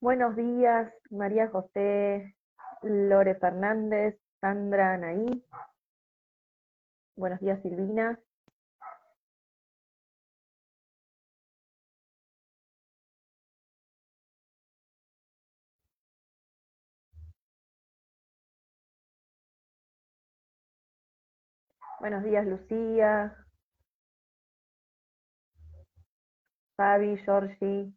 [0.00, 2.36] Buenos días, María José,
[2.82, 5.42] Lore Fernández, Sandra Anaí.
[7.16, 8.20] Buenos días, Silvina.
[22.00, 23.34] Buenos días, Lucía.
[26.76, 27.92] Fabi, Georgie.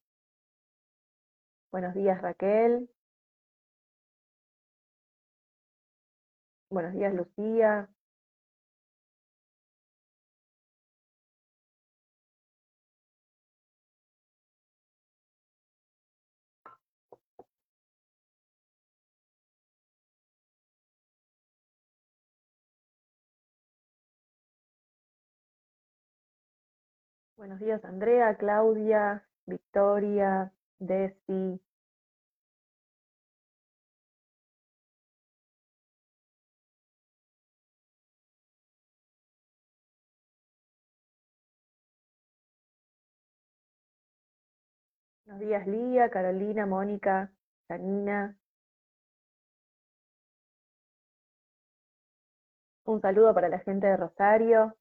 [1.72, 2.90] Buenos días, Raquel.
[6.72, 7.88] Buenos días, Lucía.
[27.38, 31.60] Buenos días, Andrea, Claudia, Victoria, Desi.
[45.26, 47.32] Buenos días, Lía, Carolina, Mónica,
[47.70, 48.38] Janina.
[52.84, 54.76] Un saludo para la gente de Rosario.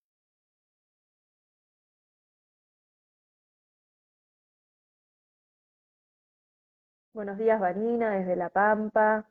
[7.18, 9.28] Buenos días, Vanina, desde La Pampa.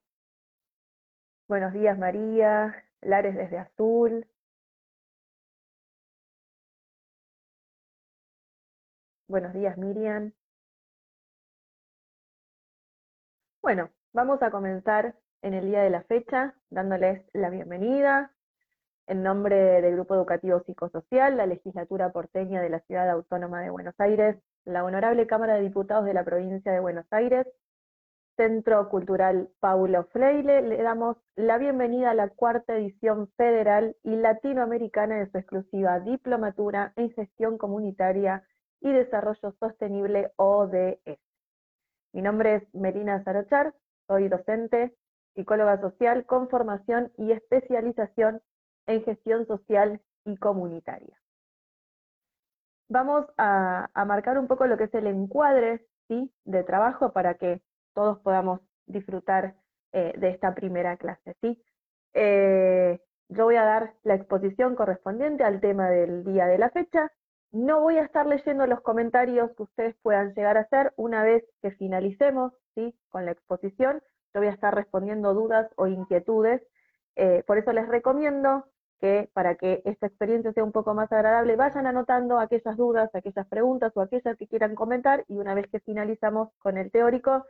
[1.47, 2.83] Buenos días, María.
[2.99, 4.27] Lares desde Azul.
[9.29, 10.33] Buenos días, Miriam.
[13.61, 18.33] Bueno, vamos a comenzar en el día de la fecha dándoles la bienvenida
[19.07, 23.95] en nombre del Grupo Educativo Psicosocial, la legislatura porteña de la Ciudad Autónoma de Buenos
[23.97, 27.47] Aires, la Honorable Cámara de Diputados de la Provincia de Buenos Aires
[28.37, 35.15] Centro Cultural Paulo Freire, le damos la bienvenida a la cuarta edición federal y latinoamericana
[35.15, 38.43] de su exclusiva Diplomatura en Gestión Comunitaria
[38.79, 41.17] y Desarrollo Sostenible ODS.
[42.13, 43.73] Mi nombre es Melina Zarochar,
[44.05, 44.95] soy docente,
[45.33, 48.43] psicóloga social con formación y especialización
[48.85, 51.19] en gestión social y comunitaria.
[52.87, 57.61] Vamos a, marcar un poco lo que es el encuadre de trabajo para que
[57.97, 59.55] todos podamos disfrutar
[59.91, 61.35] eh, de esta primera clase.
[61.41, 61.59] ¿sí?
[62.13, 67.11] Eh, yo voy a dar la exposición correspondiente al tema del día de la fecha.
[67.51, 71.43] No voy a estar leyendo los comentarios que ustedes puedan llegar a hacer una vez
[71.63, 72.93] que finalicemos ¿sí?
[73.09, 74.03] con la exposición.
[74.31, 76.61] Yo voy a estar respondiendo dudas o inquietudes.
[77.15, 78.65] Eh, por eso les recomiendo
[78.99, 83.47] que para que esta experiencia sea un poco más agradable, vayan anotando aquellas dudas, aquellas
[83.47, 87.43] preguntas o aquellas que quieran comentar y una vez que finalizamos con el teórico,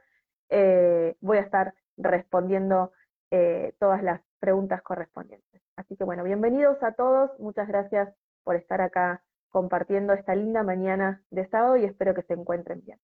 [0.49, 2.91] eh, voy a estar respondiendo
[3.31, 5.61] eh, todas las preguntas correspondientes.
[5.75, 8.13] Así que bueno, bienvenidos a todos, muchas gracias
[8.43, 12.99] por estar acá compartiendo esta linda mañana de sábado y espero que se encuentren bien.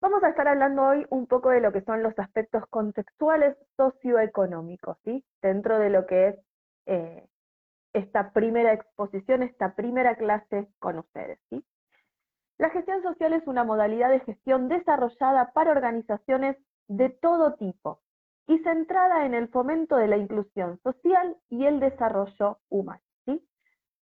[0.00, 4.98] Vamos a estar hablando hoy un poco de lo que son los aspectos contextuales socioeconómicos,
[5.04, 5.24] ¿sí?
[5.40, 6.36] Dentro de lo que es
[6.86, 7.28] eh,
[7.92, 11.64] esta primera exposición, esta primera clase con ustedes, ¿sí?
[12.62, 16.56] La gestión social es una modalidad de gestión desarrollada para organizaciones
[16.86, 17.98] de todo tipo
[18.46, 23.02] y centrada en el fomento de la inclusión social y el desarrollo humano.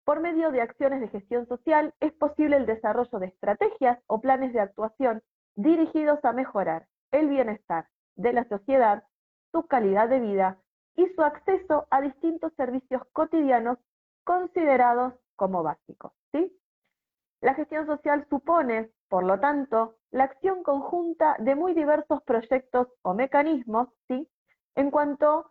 [0.04, 4.52] Por medio de acciones de gestión social es posible el desarrollo de estrategias o planes
[4.52, 5.22] de actuación
[5.54, 7.86] dirigidos a mejorar el bienestar
[8.16, 9.04] de la sociedad,
[9.52, 10.58] su calidad de vida
[10.96, 13.78] y su acceso a distintos servicios cotidianos
[14.24, 16.12] considerados como básicos.
[16.32, 16.59] ¿sí?
[17.40, 23.14] La gestión social supone, por lo tanto, la acción conjunta de muy diversos proyectos o
[23.14, 24.28] mecanismos, ¿sí?
[24.74, 25.50] En cuanto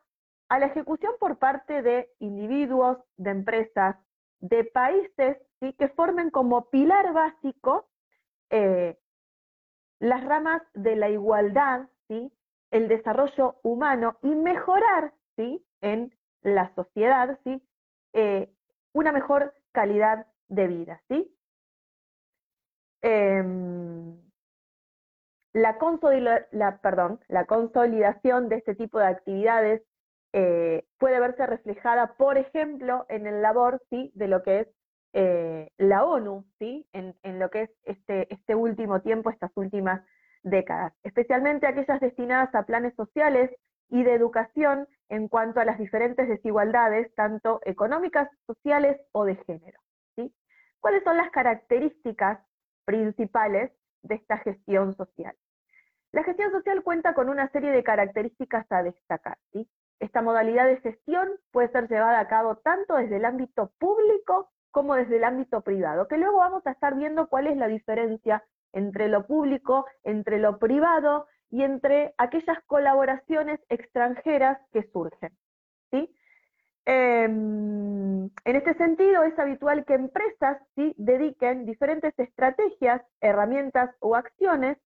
[0.49, 3.95] a la ejecución por parte de individuos, de empresas,
[4.39, 5.73] de países, ¿sí?
[5.73, 7.89] Que formen como pilar básico
[8.51, 8.97] eh,
[9.99, 12.31] las ramas de la igualdad, ¿sí?
[12.71, 15.65] El desarrollo humano y mejorar, ¿sí?
[15.81, 17.61] En la sociedad, ¿sí?
[18.13, 18.53] Eh,
[18.93, 21.35] una mejor calidad de vida, ¿sí?
[23.01, 24.19] Em,
[25.53, 25.77] la,
[27.47, 29.81] consolidación de este tipo de actividades
[30.33, 34.11] eh, puede verse reflejada, por ejemplo, en el labor ¿sí?
[34.15, 34.67] de lo que es
[35.13, 36.87] eh, la ONU, ¿sí?
[36.93, 40.05] En, en, lo que es este, este último tiempo, estas últimas
[40.43, 43.49] décadas, especialmente aquellas destinadas a planes sociales
[43.89, 49.79] y de educación en cuanto a las diferentes desigualdades, tanto económicas, sociales o de género.
[50.15, 50.31] ¿sí?
[50.79, 52.39] ¿Cuáles son las características
[52.89, 53.71] principales
[54.01, 55.35] de esta gestión social.
[56.11, 59.37] La gestión social cuenta con una serie de características a destacar.
[59.99, 64.95] Esta modalidad de gestión puede ser llevada a cabo tanto desde el ámbito público como
[64.95, 68.43] desde el ámbito privado, que luego vamos a estar viendo cuál es la diferencia
[68.73, 75.37] entre lo público, entre lo privado y entre aquellas colaboraciones extranjeras que surgen.
[76.91, 84.79] Em, en este sentido, es habitual que empresas dediquen diferentes estrategias, herramientas o acciones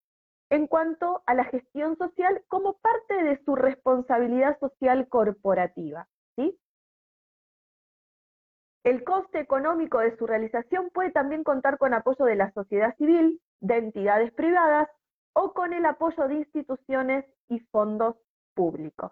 [0.50, 6.06] en cuanto a la gestión social como parte de su responsabilidad social corporativa.
[6.36, 6.60] ¿sí?
[8.82, 13.40] El coste económico de su realización puede también contar con apoyo de la sociedad civil,
[13.60, 14.90] de entidades privadas
[15.32, 18.16] o con el apoyo de instituciones y fondos
[18.52, 19.10] públicos.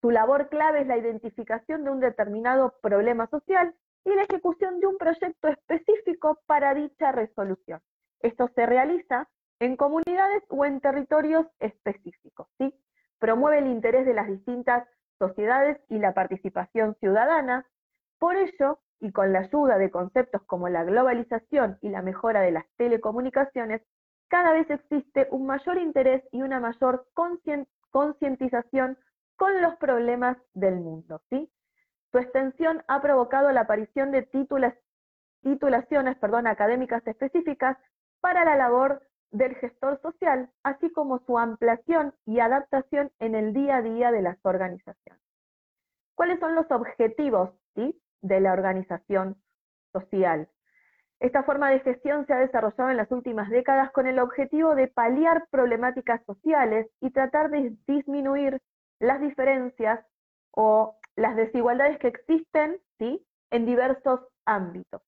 [0.00, 3.74] Su labor clave es la identificación de un determinado problema social
[4.04, 7.80] y la ejecución de un proyecto específico para dicha resolución.
[8.20, 9.28] Esto se realiza
[9.60, 12.46] en comunidades o en territorios específicos.
[12.58, 12.72] ¿sí?
[13.18, 17.66] Promueve el interés de las distintas sociedades y la participación ciudadana.
[18.18, 22.52] Por ello, y con la ayuda de conceptos como la globalización y la mejora de
[22.52, 23.82] las telecomunicaciones,
[24.28, 27.06] cada vez existe un mayor interés y una mayor
[27.90, 28.98] concientización
[29.38, 31.22] con los problemas del mundo.
[31.30, 31.50] ¿sí?
[32.12, 34.22] Su extensión ha provocado la aparición de
[35.42, 37.78] titulaciones académicas específicas
[38.20, 39.00] para la labor
[39.30, 44.22] del gestor social, así como su ampliación y adaptación en el día a día de
[44.22, 45.22] las organizaciones.
[46.14, 47.96] ¿Cuáles son los objetivos ¿sí?
[48.22, 49.40] de la organización
[49.92, 50.48] social?
[51.20, 54.88] Esta forma de gestión se ha desarrollado en las últimas décadas con el objetivo de
[54.88, 58.60] paliar problemáticas sociales y tratar de disminuir
[59.00, 60.04] las diferencias
[60.52, 63.24] o las desigualdades que existen ¿sí?
[63.50, 65.02] en diversos ámbitos.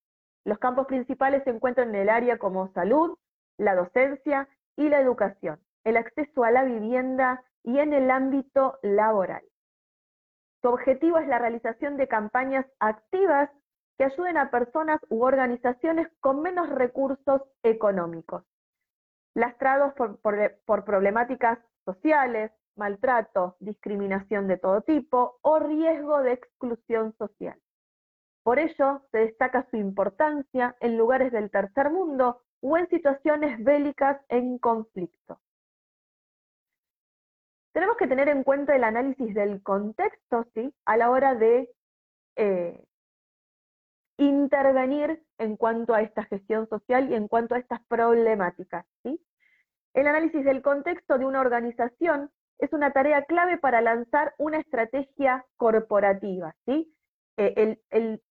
[0.44, 3.16] Los campos principales se encuentran en el área como salud,
[3.58, 9.42] la docencia y la educación, el acceso a la vivienda y en el ámbito laboral.
[10.62, 13.50] Su objetivo es la realización de campañas activas
[13.98, 18.44] que ayuden a personas u organizaciones con menos recursos económicos,
[19.34, 20.18] lastrados por,
[20.64, 27.58] por problemáticas sociales, maltrato, discriminación de todo tipo o riesgo de exclusión social.
[28.42, 34.18] Por ello, se destaca su importancia en lugares del tercer mundo o en situaciones bélicas
[34.30, 35.38] en conflicto.
[37.72, 40.74] Tenemos que tener en cuenta el análisis del contexto ¿sí?
[40.86, 41.70] a la hora de
[42.36, 42.82] eh,
[44.16, 48.86] intervenir en cuanto a esta gestión social y en cuanto a estas problemáticas.
[49.02, 49.20] ¿sí?
[49.92, 52.30] El análisis del contexto de una organización
[52.60, 56.94] es una tarea clave para lanzar una estrategia corporativa, ¿sí?
[57.36, 58.22] Eh, el,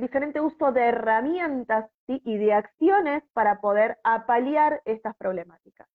[0.00, 5.88] diferente uso de herramientas y de acciones para poder apalear estas problemáticas.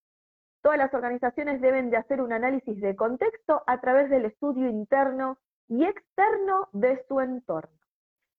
[0.61, 5.37] Todas las organizaciones deben de hacer un análisis de contexto a través del estudio interno
[5.67, 7.77] y externo de su entorno.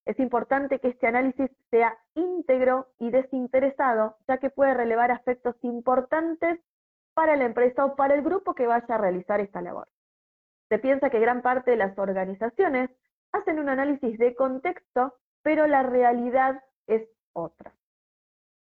[0.07, 6.61] Es importante que este análisis sea íntegro y desinteresado, ya que puede relevar aspectos importantes
[7.14, 9.88] para la empresa o para el grupo que vaya a realizar esta labor.
[10.68, 12.90] Se piensa que gran parte de las organizaciones
[13.33, 17.73] hacen un análisis de contexto, pero la realidad es otra.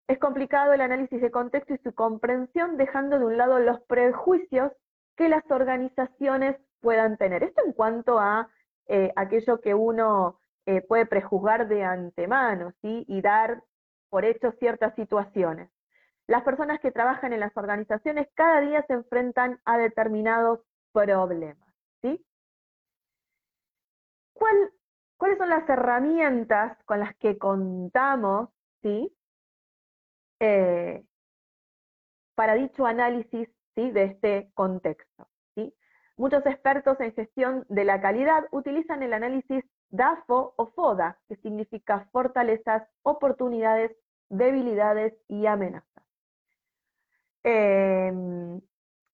[0.06, 4.72] Es complicado el análisis de contexto y su comprensión dejando de un lado los prejuicios
[5.16, 7.42] que las organizaciones puedan tener.
[7.42, 8.48] Esto en cuanto a
[8.86, 13.62] eh, aquello que uno eh, puede prejuzgar de antemano y dar
[14.08, 15.70] por hecho ciertas situaciones.
[16.28, 20.60] Las personas que trabajan en las organizaciones cada día se enfrentan a determinados
[20.92, 21.72] problemas.
[22.02, 22.22] ¿sí?
[24.34, 28.50] ¿Cuáles son las herramientas con las que contamos
[28.82, 29.10] ¿sí?
[30.40, 31.02] Eh,
[32.34, 33.90] para dicho análisis ¿sí?
[33.90, 35.28] de este contexto?
[35.54, 35.74] ¿sí?
[36.18, 42.06] Muchos expertos en gestión de la calidad utilizan el análisis DAFO o FODA, que significa
[42.12, 43.96] fortalezas, oportunidades,
[44.28, 45.87] debilidades y amenazas.
[47.50, 48.60] Em,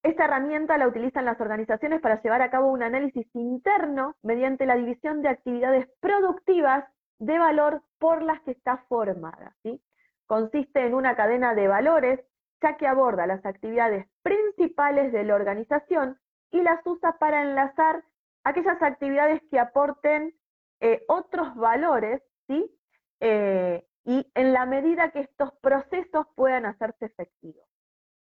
[0.03, 4.75] esta herramienta la utilizan las organizaciones para llevar a cabo un análisis interno mediante la
[4.75, 6.85] división de actividades productivas
[7.21, 9.55] de valor por las que está formada.
[9.63, 9.81] ¿sí?
[10.27, 12.19] Consiste en una cadena de valores,
[12.61, 16.19] ya que aborda las actividades principales de la organización
[16.51, 18.03] y las usa para enlazar
[18.43, 20.35] aquellas actividades que aporten
[20.81, 22.69] eh, otros valores, ¿sí?
[23.21, 27.65] Eh, y en la medida que estos procesos puedan hacerse efectivos.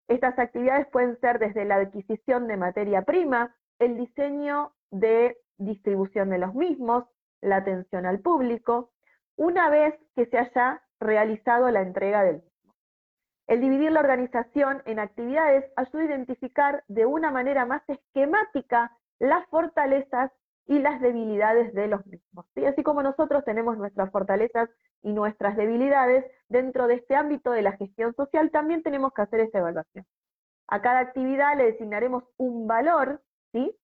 [0.09, 6.39] Estas actividades pueden ser desde la adquisición de materia prima, el diseño de distribución de
[6.39, 7.05] los mismos,
[7.41, 8.91] la atención al público,
[9.37, 12.75] una vez que se haya realizado la entrega del mismo.
[13.47, 19.47] El dividir la organización en actividades ayuda a identificar de una manera más esquemática las
[19.49, 20.31] fortalezas
[20.67, 22.47] y las debilidades de los mismos.
[22.67, 24.71] Así como nosotros tenemos nuestras fortalezas
[25.03, 29.41] y nuestras debilidades, dentro de este ámbito de la gestión social también tenemos que hacer
[29.41, 30.07] esta evaluación.
[30.69, 33.21] A cada actividad le designaremos un valor
[33.53, 33.77] ¿sí?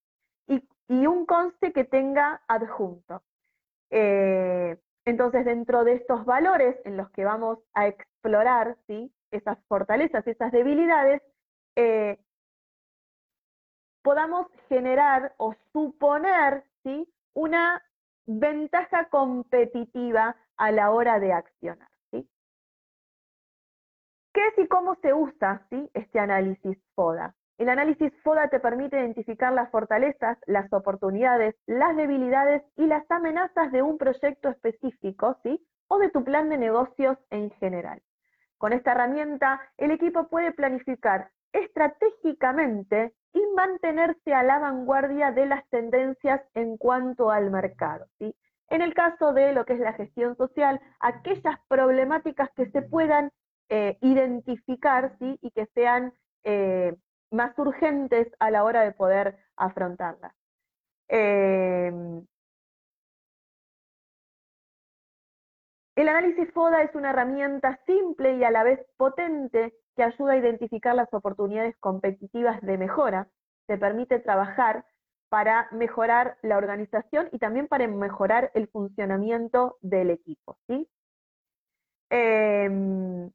[0.47, 3.23] y, un conste que tenga adjunto.
[3.91, 9.13] Eh, entonces, dentro de estos valores en los que vamos a explorar ¿sí?
[9.31, 11.23] esas fortalezas, esas debilidades,
[11.77, 12.19] eh,
[14.03, 17.09] podamos generar o suponer ¿sí?
[17.35, 17.83] una
[18.27, 21.89] ventaja competitiva a la hora de accionar.
[22.11, 22.29] ¿sí?
[24.33, 25.91] ¿Qué es y cómo se usa ¿sí?
[25.95, 27.35] este análisis FODA?
[27.61, 33.71] El análisis FODA te permite identificar las fortalezas, las oportunidades, las debilidades y las amenazas
[33.71, 35.63] de un proyecto específico, ¿sí?
[35.87, 38.01] O de tu plan de negocios en general.
[38.57, 45.69] Con esta herramienta, el equipo puede planificar estratégicamente y mantenerse a la vanguardia de las
[45.69, 48.07] tendencias en cuanto al mercado.
[48.19, 48.35] ¿sí?
[48.69, 53.31] En el caso de lo que es la gestión social, aquellas problemáticas que se puedan
[53.69, 55.39] eh, identificar ¿sí?
[55.43, 56.13] y que sean
[56.45, 56.95] eh,
[57.31, 60.35] más urgentes a la hora de poder afrontarlas.
[61.09, 62.25] Em,
[65.97, 70.39] el análisis FODA es una herramienta simple y a la vez potente que ayuda a
[70.39, 73.29] identificar las oportunidades competitivas de mejora,
[73.67, 74.87] te permite trabajar
[75.29, 80.57] para mejorar la organización y también para mejorar el funcionamiento del equipo.
[80.67, 80.89] ¿sí?
[82.09, 83.31] Em,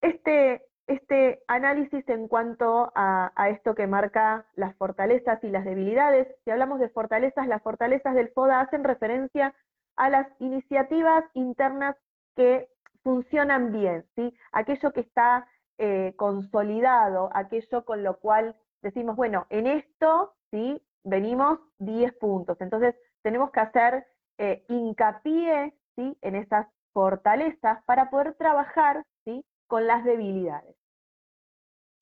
[0.00, 6.52] este, este análisis en cuanto a, esto que marca las fortalezas y las debilidades, si
[6.52, 9.56] hablamos de fortalezas, las fortalezas del FODA hacen referencia
[9.96, 11.96] a las iniciativas internas
[12.36, 12.68] que
[13.02, 14.32] funcionan bien, ¿sí?
[14.52, 15.48] aquello que está
[15.78, 20.82] eh, consolidado, aquello con lo cual decimos, bueno, en esto, ¿sí?
[21.04, 22.60] Venimos 10 puntos.
[22.60, 24.06] Entonces, tenemos que hacer
[24.38, 25.74] eh, hincapié.
[25.98, 29.42] En esas fortalezas para poder trabajar, ¿sí?
[29.66, 30.76] Con las debilidades.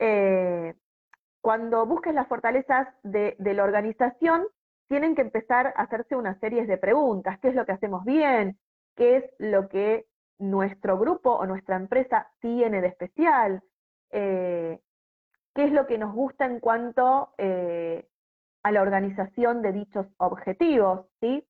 [0.00, 0.74] Eh,
[1.40, 4.48] cuando busques las fortalezas de, de la organización,
[4.88, 7.38] tienen que empezar a hacerse una serie de preguntas.
[7.38, 8.58] ¿Qué es lo que hacemos bien?
[8.96, 10.06] ¿Qué es lo que
[10.38, 13.62] nuestro grupo o nuestra empresa tiene de especial,
[14.10, 14.80] eh,
[15.54, 18.08] qué es lo que nos gusta en cuanto eh,
[18.62, 21.06] a la organización de dichos objetivos.
[21.20, 21.46] ¿sí?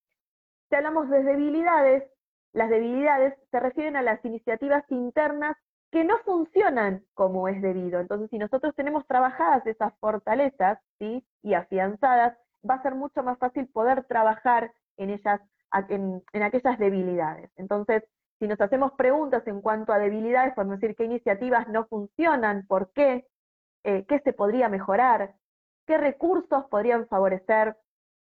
[0.69, 2.05] Si hablamos de debilidades,
[2.53, 5.57] las debilidades se refieren a las iniciativas internas
[5.91, 8.01] que no funcionan como es debido.
[8.01, 11.25] Entonces, si nosotros tenemos trabajadas esas fortalezas ¿sí?
[11.43, 12.37] y afianzadas,
[12.69, 15.41] va a ser mucho más fácil poder trabajar en ellas,
[15.89, 17.51] en, en aquellas debilidades.
[17.57, 18.03] Entonces,
[18.39, 22.93] si nos hacemos preguntas en cuanto a debilidades, podemos decir qué iniciativas no funcionan, por
[22.93, 23.27] qué,
[23.85, 25.35] eh, qué se podría mejorar,
[25.87, 27.77] qué recursos podrían favorecer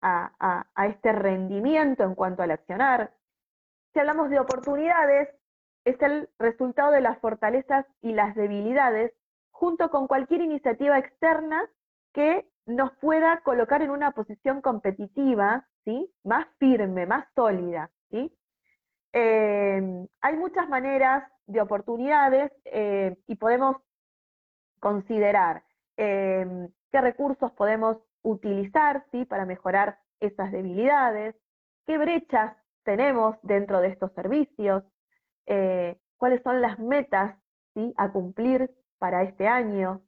[0.01, 3.13] a, este rendimiento en cuanto al accionar.
[3.93, 5.29] Si hablamos de oportunidades,
[5.85, 9.13] es el resultado de las fortalezas y las debilidades,
[9.51, 11.69] junto con cualquier iniciativa externa
[12.13, 16.11] que nos pueda colocar en una posición competitiva, ¿sí?
[16.23, 17.89] más firme, más sólida.
[18.09, 18.33] ¿sí?
[19.11, 23.77] Eh, hay muchas maneras de oportunidades eh, y podemos
[24.79, 25.63] considerar
[25.97, 29.25] eh, qué recursos podemos utilizar ¿sí?
[29.25, 31.35] para mejorar esas debilidades,
[31.87, 34.83] qué brechas tenemos dentro de estos servicios,
[36.17, 37.35] cuáles son las metas
[37.73, 37.93] ¿sí?
[37.97, 40.01] a cumplir para este año.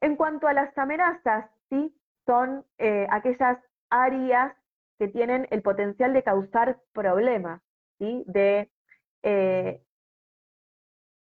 [0.00, 1.94] En cuanto a las amenazas, ¿sí?
[2.24, 2.64] son
[3.10, 3.58] aquellas
[3.90, 4.54] áreas
[4.98, 7.60] que tienen el potencial de causar problemas
[7.98, 8.70] de
[9.22, 9.82] eh,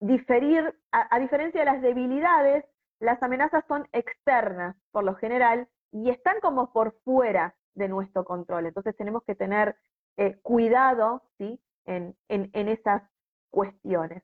[0.01, 2.65] diferir, a, diferencia de las debilidades,
[3.01, 8.67] las amenazas son externas por lo general y están como por fuera de nuestro control.
[8.67, 9.77] Entonces tenemos que tener
[10.17, 11.61] eh, cuidado ¿sí?
[11.87, 13.03] en, esas
[13.51, 14.23] cuestiones.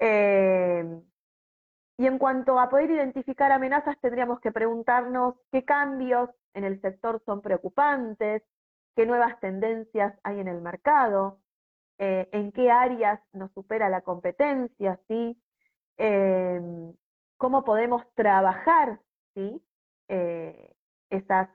[0.00, 1.00] Eh,
[1.98, 7.20] y en cuanto a poder identificar amenazas, tendríamos que preguntarnos qué cambios en el sector
[7.26, 8.42] son preocupantes,
[8.94, 11.40] qué nuevas tendencias hay en el mercado,
[11.98, 15.36] eh, en qué áreas nos supera la competencia, ¿sí?
[15.96, 16.94] Em,
[17.36, 19.00] cómo podemos trabajar
[19.34, 19.60] ¿sí?
[20.08, 20.74] Eh,
[21.10, 21.48] esas,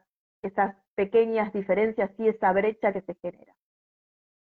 [0.95, 3.55] pequeñas diferencias y esa brecha que se genera.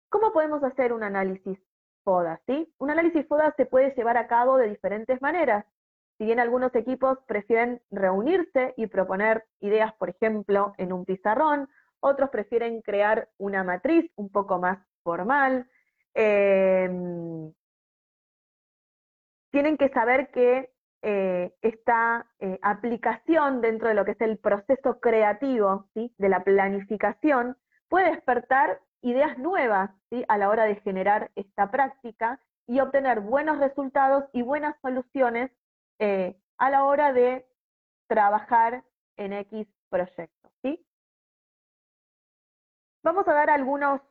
[0.10, 1.60] ¿Cómo podemos hacer un análisis
[2.06, 2.40] FODA?
[2.46, 2.74] ¿sí?
[2.78, 5.66] Un análisis FODA se puede llevar a cabo de diferentes maneras.
[6.18, 11.68] Si bien algunos equipos prefieren reunirse y proponer ideas, por ejemplo, en un pizarrón,
[12.00, 15.68] otros prefieren crear una matriz un poco más formal,
[16.20, 17.54] Em,
[19.52, 25.00] tienen que saber que eh, esta eh, aplicación dentro de lo que es el proceso
[25.00, 26.12] creativo ¿sí?
[26.18, 27.56] de la planificación
[27.88, 30.26] puede despertar ideas nuevas ¿sí?
[30.28, 35.52] a la hora de generar esta práctica y obtener buenos resultados y buenas soluciones
[36.00, 37.46] eh, a la hora de
[38.08, 38.84] trabajar
[39.18, 40.52] en X proyectos.
[40.64, 40.84] ¿sí?
[43.04, 44.02] Vamos a dar algunos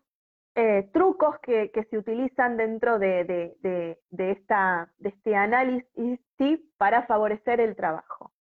[0.58, 3.54] eh, trucos que, se utilizan dentro de,
[4.10, 8.32] este análisis para favorecer el trabajo.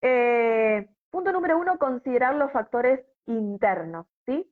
[0.00, 4.06] Eh, punto número uno, considerar los factores internos.
[4.24, 4.50] ¿sí?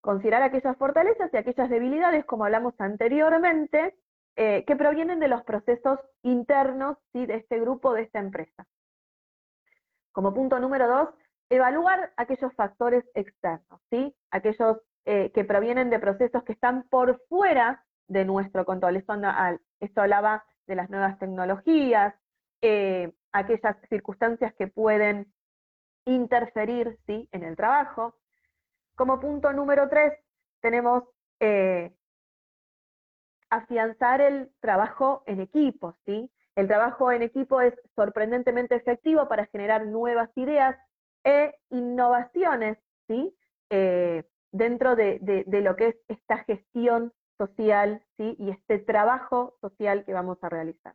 [0.00, 3.94] Considerar aquellas fortalezas y aquellas debilidades, como hablamos anteriormente,
[4.36, 7.26] eh, que provienen de los procesos internos ¿sí?
[7.26, 8.66] de este grupo, de esta empresa.
[10.12, 11.10] Como punto número dos,
[11.50, 14.16] evaluar aquellos factores externos, ¿sí?
[14.30, 18.96] aquellos eh, que provienen de procesos que están por fuera de nuestro control.
[18.96, 19.14] Esto,
[19.78, 22.12] esto hablaba de las nuevas tecnologías,
[22.60, 25.32] eh, aquellas circunstancias que pueden
[26.06, 27.28] interferir ¿sí?
[27.30, 28.16] en el trabajo.
[28.96, 30.12] Como punto número tres,
[30.60, 31.04] tenemos
[31.38, 31.94] eh,
[33.48, 35.96] afianzar el trabajo en equipo.
[36.04, 36.32] ¿sí?
[36.56, 40.76] El trabajo en equipo es sorprendentemente efectivo para generar nuevas ideas
[41.22, 43.36] e innovaciones, ¿sí?
[44.56, 48.36] Dentro de, lo que es esta gestión social ¿sí?
[48.38, 50.94] y este trabajo social que vamos a realizar.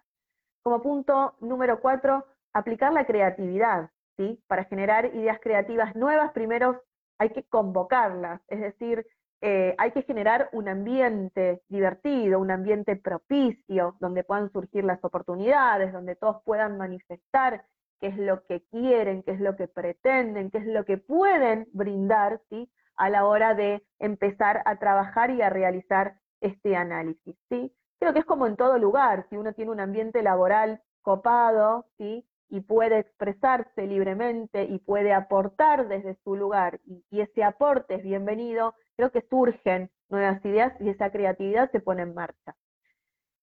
[0.63, 3.89] Como punto número cuatro, aplicar la creatividad.
[4.17, 4.41] ¿sí?
[4.47, 6.81] Para generar ideas creativas nuevas, primero
[7.19, 9.05] hay que convocarlas, es decir,
[9.43, 15.93] eh, hay que generar un ambiente divertido, un ambiente propicio, donde puedan surgir las oportunidades,
[15.93, 17.65] donde todos puedan manifestar
[17.99, 21.67] qué es lo que quieren, qué es lo que pretenden, qué es lo que pueden
[21.73, 22.71] brindar, ¿sí?
[23.01, 27.73] A la hora de empezar a trabajar y a realizar este análisis, ¿sí?
[27.99, 32.23] Creo que es como en todo lugar, si uno tiene un ambiente laboral copado, ¿sí?
[32.49, 38.75] Y puede expresarse libremente y puede aportar desde su lugar, y, ese aporte es bienvenido,
[38.95, 42.55] creo que surgen nuevas ideas y esa creatividad se pone en marcha.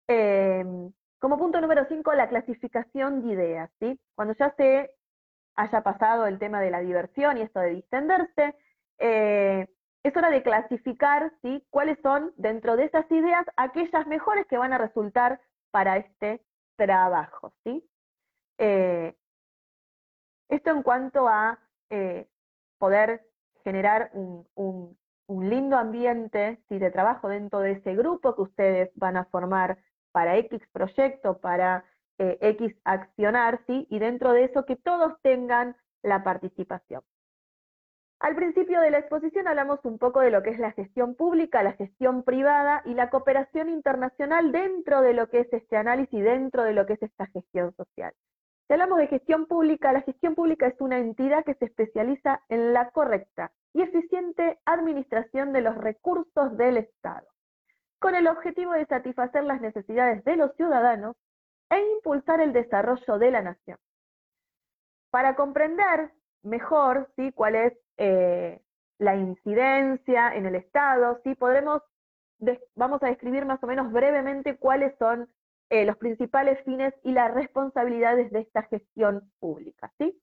[0.06, 3.98] Em, como punto número 5, la clasificación de ideas, ¿sí?
[4.14, 4.92] Cuando ya se
[5.56, 8.54] haya pasado el tema de la diversión y esto de distenderse,
[8.98, 9.68] eh,
[10.02, 11.64] es hora de clasificar ¿sí?
[11.70, 16.42] cuáles son dentro de esas ideas aquellas mejores que van a resultar para este
[16.76, 17.52] trabajo.
[17.64, 17.88] ¿sí?
[18.58, 19.14] Eh,
[20.48, 21.58] esto en cuanto a
[21.90, 22.28] eh,
[22.78, 23.26] poder
[23.64, 24.96] generar un,
[25.28, 29.78] lindo ambiente de trabajo dentro de ese grupo que ustedes van a formar
[30.10, 31.84] para X proyecto, para
[32.16, 33.86] X accionar, ¿sí?
[33.90, 37.02] y dentro de eso que todos tengan la participación.
[38.20, 41.62] Al principio de la exposición hablamos un poco de lo que es la gestión pública,
[41.62, 46.64] la gestión privada y la cooperación internacional dentro de lo que es este análisis, dentro
[46.64, 48.12] de lo que es esta gestión social.
[48.66, 52.72] Si hablamos de gestión pública, la gestión pública es una entidad que se especializa en
[52.72, 57.26] la correcta y eficiente administración de los recursos del Estado,
[58.00, 61.14] con el objetivo de satisfacer las necesidades de los ciudadanos
[61.70, 63.78] e impulsar el desarrollo de la nación.
[65.10, 66.10] Para comprender
[66.42, 67.30] mejor ¿sí?
[67.32, 68.60] cuál es eh,
[68.98, 71.34] la incidencia en el Estado, ¿sí?
[71.34, 71.82] Podremos,
[72.74, 75.28] vamos a describir más o menos brevemente cuáles son
[75.70, 80.20] eh, los principales fines y las responsabilidades de esta gestión pública, ¿sí?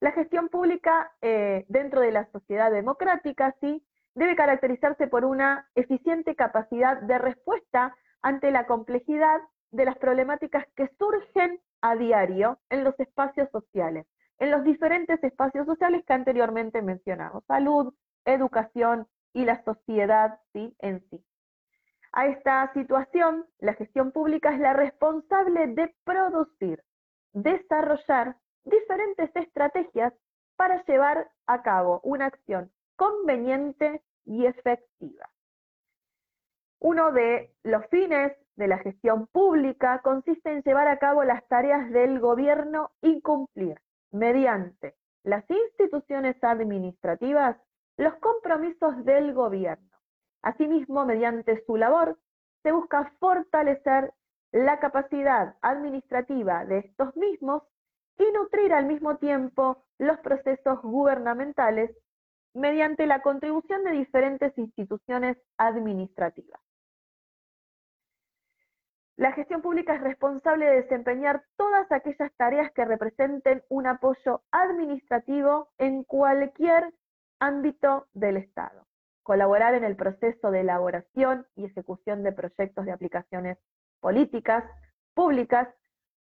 [0.00, 3.82] La gestión pública eh, dentro de la sociedad democrática, ¿sí?
[4.14, 9.40] Debe caracterizarse por una eficiente capacidad de respuesta ante la complejidad
[9.70, 14.06] de las problemáticas que surgen a diario en los espacios sociales
[14.38, 17.94] en los diferentes espacios sociales que anteriormente mencionamos, salud,
[18.24, 20.74] educación y la sociedad ¿sí?
[20.80, 21.24] en sí.
[22.12, 26.82] A esta situación, la gestión pública es la responsable de producir,
[27.32, 30.12] desarrollar diferentes estrategias
[30.56, 35.28] para llevar a cabo una acción conveniente y efectiva.
[36.80, 41.90] Uno de los fines de la gestión pública consiste en llevar a cabo las tareas
[41.90, 43.78] del gobierno y cumplir
[44.12, 47.56] mediante las instituciones administrativas
[47.96, 49.90] los compromisos del gobierno.
[50.42, 52.18] Asimismo, mediante su labor,
[52.62, 54.12] se busca fortalecer
[54.52, 57.62] la capacidad administrativa de estos mismos
[58.18, 61.90] y nutrir al mismo tiempo los procesos gubernamentales
[62.54, 66.60] mediante la contribución de diferentes instituciones administrativas.
[69.16, 75.70] La gestión pública es responsable de desempeñar todas aquellas tareas que representen un apoyo administrativo
[75.78, 76.92] en cualquier
[77.40, 78.86] ámbito del Estado.
[79.22, 83.56] Colaborar en el proceso de elaboración y ejecución de proyectos de aplicaciones
[84.00, 84.64] políticas,
[85.14, 85.66] públicas,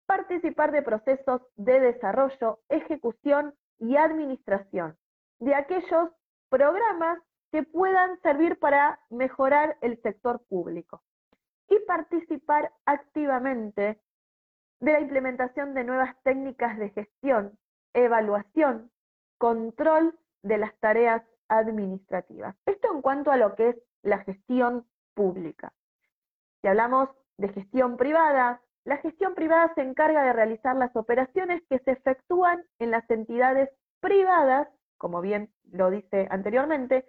[0.06, 4.98] participar de procesos de desarrollo, ejecución y administración
[5.40, 6.10] de aquellos
[6.50, 7.20] programas
[7.54, 11.02] que puedan servir para mejorar el sector público
[11.72, 13.98] y participar activamente
[14.82, 17.58] de la implementación de nuevas técnicas de gestión,
[17.94, 18.92] evaluación,
[19.38, 22.58] control de las tareas administrativas.
[22.66, 25.72] Esto en cuanto a lo que es la gestión pública.
[26.62, 31.80] Si hablamos de gestión privada, la gestión privada se encarga de realizar las operaciones que
[31.80, 33.70] se efectúan en las entidades
[34.02, 37.06] privadas, como bien lo dice anteriormente,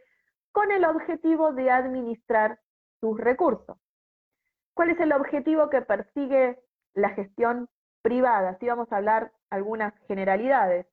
[0.53, 2.61] con el objetivo de administrar
[3.01, 3.82] sus recursos.
[4.75, 6.59] ¿Cuál es el objetivo que persigue
[6.95, 7.69] la gestión
[8.03, 8.59] privada?
[8.59, 10.87] Si vamos a hablar algunas generalidades.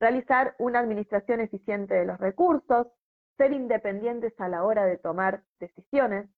[0.00, 2.88] Realizar una administración eficiente de los recursos,
[3.36, 6.28] ser independientes a la hora de tomar decisiones,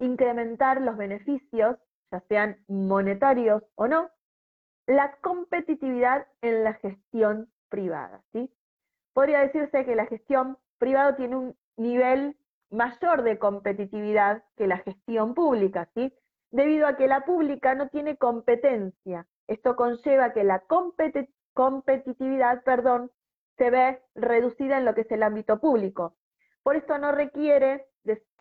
[0.00, 1.76] incrementar los beneficios,
[2.10, 4.10] ya sean monetarios o no,
[4.86, 8.22] la competitividad en la gestión privada.
[8.32, 8.50] ¿sí?
[9.12, 12.36] Podría decirse que la gestión privada tiene un nivel
[12.70, 16.12] mayor de competitividad que la gestión pública, ¿sí?
[16.50, 19.26] debido a que la pública no tiene competencia.
[19.46, 20.62] Esto conlleva que la
[21.54, 23.10] competitividad perdón,
[23.56, 26.16] se ve reducida en lo que es el ámbito público.
[26.62, 27.86] Por esto no requiere,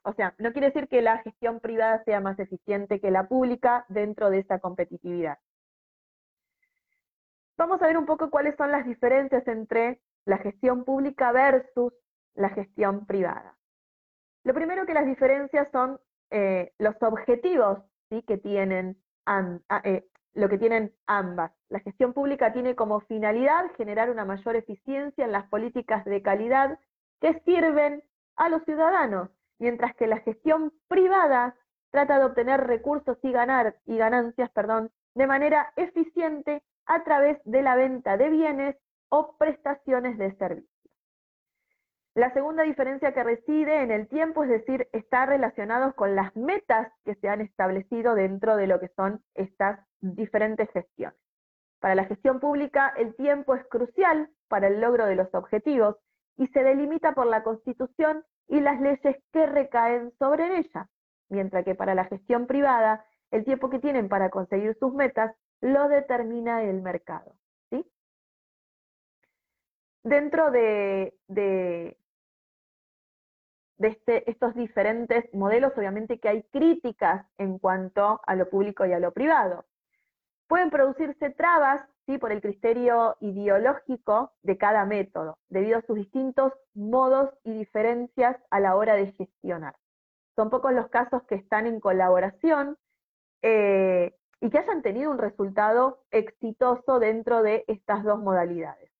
[0.04, 3.86] o sea, no quiere decir que la gestión privada sea más eficiente que la pública
[3.90, 5.40] dentro de esa competitividad.
[7.58, 11.94] Vamos a ver un poco cuáles son las diferencias entre la gestión pública versus
[12.36, 13.57] la gestión privada.
[14.48, 16.00] Lo primero que las diferencias son
[16.32, 17.80] eh, los objetivos
[18.10, 18.22] ¿sí?
[18.22, 18.96] que tienen
[19.84, 20.06] eh,
[20.36, 21.52] lo que tienen ambas.
[21.68, 26.80] La gestión pública tiene como finalidad generar una mayor eficiencia en las políticas de calidad
[27.20, 28.02] que sirven
[28.38, 29.30] a los ciudadanos,
[29.60, 31.58] mientras que la gestión privada
[31.92, 37.64] trata de obtener recursos y ganar y ganancias, perdón, de manera eficiente a través de
[37.64, 38.78] la venta de bienes
[39.10, 40.77] o prestaciones de servicios.
[42.18, 46.92] La segunda diferencia que reside en el tiempo, es decir, está relacionados con las metas
[47.06, 51.20] que se han establecido dentro de lo que son estas diferentes gestiones.
[51.80, 55.98] Para la gestión pública, el tiempo es crucial para el logro de los objetivos
[56.38, 60.90] y se delimita por la Constitución y las leyes que recaen sobre ella,
[61.30, 65.88] mientras que para la gestión privada, el tiempo que tienen para conseguir sus metas lo
[65.88, 67.36] determina el mercado.
[67.70, 67.86] ¿sí?
[70.02, 71.96] Dentro de, de
[73.80, 79.00] este, estos diferentes modelos, obviamente que hay críticas en cuanto a lo público y a
[79.00, 79.66] lo privado.
[80.48, 82.18] Pueden producirse trabas ¿sí?
[82.18, 88.60] por el criterio ideológico de cada método, debido a sus distintos modos y diferencias a
[88.60, 89.76] la hora de gestionar.
[90.36, 92.78] Son pocos los casos que están en colaboración
[93.42, 98.92] eh, y que hayan tenido un resultado exitoso dentro de estas dos modalidades.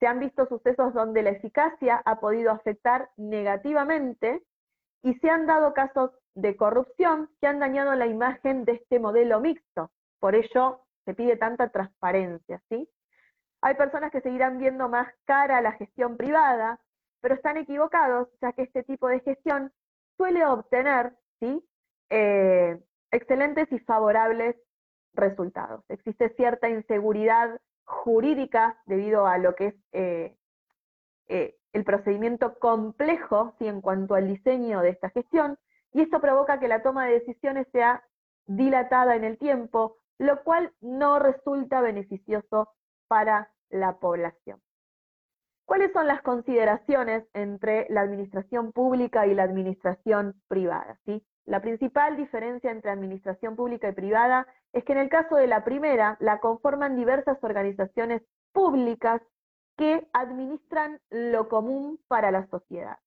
[0.00, 4.42] Se han visto sucesos donde la eficacia ha podido afectar negativamente
[5.02, 9.40] y se han dado casos de corrupción que han dañado la imagen de este modelo
[9.40, 9.90] mixto.
[10.18, 12.88] Por ello se pide tanta transparencia, ¿sí?
[13.62, 16.80] Hay personas que seguirán viendo más cara la gestión privada,
[17.20, 19.72] pero están equivocados, ya que este tipo de gestión
[20.16, 21.62] suele obtener, ¿sí?
[22.08, 24.56] Eh, excelentes y favorables
[25.14, 25.84] resultados.
[25.88, 27.60] Existe cierta inseguridad
[27.90, 30.36] jurídica debido a lo que es eh,
[31.28, 33.66] eh, el procedimiento complejo ¿sí?
[33.66, 35.58] en cuanto al diseño de esta gestión,
[35.92, 38.04] y esto provoca que la toma de decisiones sea
[38.46, 42.68] dilatada en el tiempo, lo cual no resulta beneficioso
[43.08, 44.60] para la población.
[45.64, 50.98] ¿Cuáles son las consideraciones entre la administración pública y la administración privada?
[51.04, 51.24] ¿sí?
[51.46, 55.64] La principal diferencia entre administración pública y privada es que en el caso de la
[55.64, 58.22] primera la conforman diversas organizaciones
[58.52, 59.22] públicas
[59.76, 62.98] que administran lo común para la sociedad.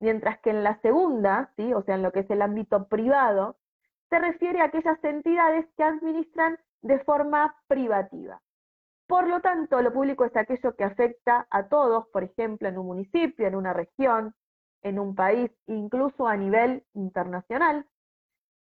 [0.00, 1.72] Mientras que en la segunda, ¿sí?
[1.74, 3.56] o sea, en lo que es el ámbito privado,
[4.10, 8.40] se refiere a aquellas entidades que administran de forma privativa.
[9.06, 12.86] Por lo tanto, lo público es aquello que afecta a todos, por ejemplo, en un
[12.86, 14.34] municipio, en una región,
[14.84, 17.86] en un país, incluso a nivel internacional.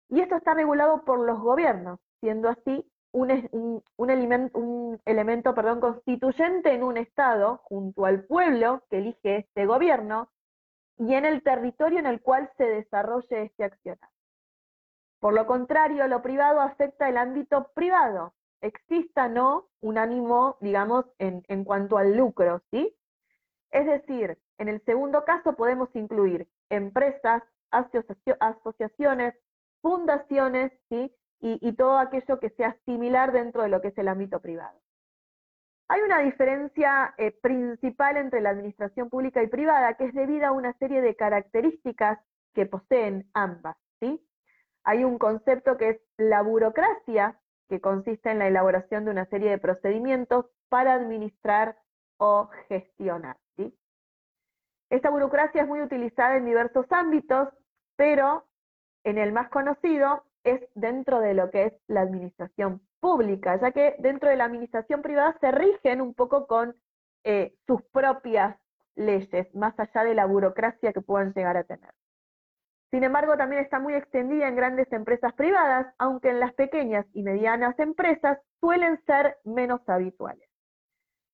[0.08, 6.82] Y esto está regulado por los gobiernos, siendo así un, un, elemento perdón, constituyente en
[6.82, 10.30] un Estado, junto al pueblo que elige este gobierno,
[10.98, 14.10] y en el territorio en el cual se desarrolle este accionar.
[15.20, 21.42] Por lo contrario, lo privado afecta el ámbito privado, exista no un ánimo, digamos, en,
[21.48, 22.94] en cuanto al lucro, ¿sí?
[23.70, 29.34] Es decir, en el segundo caso podemos incluir empresas, asociaciones,
[29.80, 31.12] fundaciones, ¿sí?
[31.40, 34.80] y, todo aquello que sea similar dentro de lo que es el ámbito privado.
[35.88, 40.52] Hay una diferencia eh, principal entre la administración pública y privada que es debida a
[40.52, 42.18] una serie de características
[42.54, 43.76] que poseen ambas.
[44.00, 44.26] ¿sí?
[44.84, 47.38] Hay un concepto que es la burocracia,
[47.68, 51.76] que consiste en la elaboración de una serie de procedimientos para administrar
[52.16, 53.36] o gestionar.
[53.56, 53.76] ¿sí?
[54.90, 57.48] Esta burocracia es muy utilizada en diversos ámbitos,
[57.96, 58.44] pero
[59.04, 63.96] en el más conocido es dentro de lo que es la administración pública, ya que
[63.98, 66.74] dentro de la administración privada se rigen un poco con
[67.24, 68.56] eh, sus propias
[68.96, 71.92] leyes, más allá de la burocracia que puedan llegar a tener.
[72.90, 77.22] Sin embargo, también está muy extendida en grandes empresas privadas, aunque en las pequeñas y
[77.22, 80.48] medianas empresas suelen ser menos habituales.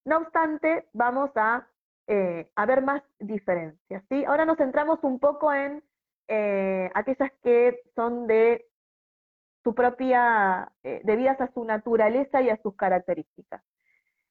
[0.07, 1.69] No obstante, vamos a,
[2.11, 4.03] eh, ver más diferencias.
[4.09, 4.25] ¿sí?
[4.25, 5.83] Ahora nos centramos un poco en
[6.27, 8.67] eh, aquellas que son de
[9.63, 13.63] su propia, eh, debidas a su naturaleza y a sus características.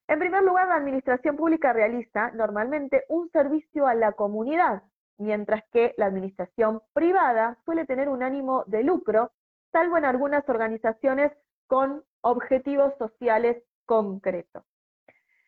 [0.08, 4.82] En primer lugar, la administración pública realiza normalmente un servicio a la comunidad,
[5.16, 9.30] mientras que la administración privada suele tener un ánimo de lucro,
[9.72, 11.32] salvo en algunas organizaciones
[11.66, 14.64] con objetivos sociales concretos.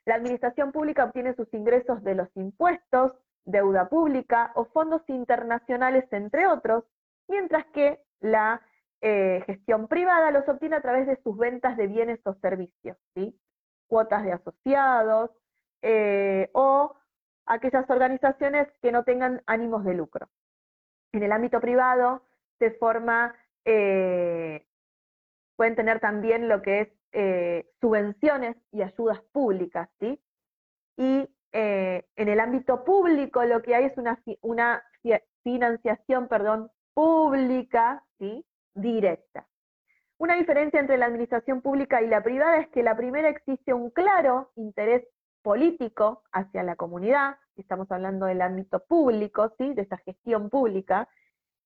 [0.04, 3.12] La administración pública obtiene sus ingresos de los impuestos,
[3.44, 6.84] deuda pública o fondos internacionales, entre otros,
[7.28, 8.60] mientras que la
[9.00, 13.36] eh, gestión privada los obtiene a través de sus ventas de bienes o servicios, ¿sí?
[13.88, 15.30] cuotas de asociados
[15.82, 16.94] eh, o
[17.46, 20.28] aquellas organizaciones que no tengan ánimos de lucro.
[21.12, 22.22] En el ámbito privado
[22.58, 23.34] se forma,
[23.64, 24.64] eh,
[25.56, 26.88] pueden tener también lo que es
[27.80, 30.20] subvenciones y ayudas públicas, ¿sí?
[30.96, 34.82] Y en el ámbito público lo que hay es una, una
[35.42, 38.44] financiación, perdón, pública, ¿sí?
[38.74, 39.46] directa.
[40.18, 43.90] Una diferencia entre la administración pública y la privada es que la primera existe un
[43.90, 45.04] claro interés
[45.42, 49.74] político hacia la comunidad, estamos hablando del ámbito público, ¿sí?
[49.74, 51.08] de esta gestión pública,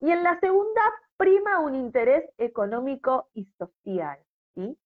[0.00, 0.80] y en la segunda
[1.16, 4.18] prima un interés económico y social.
[4.54, 4.78] ¿sí?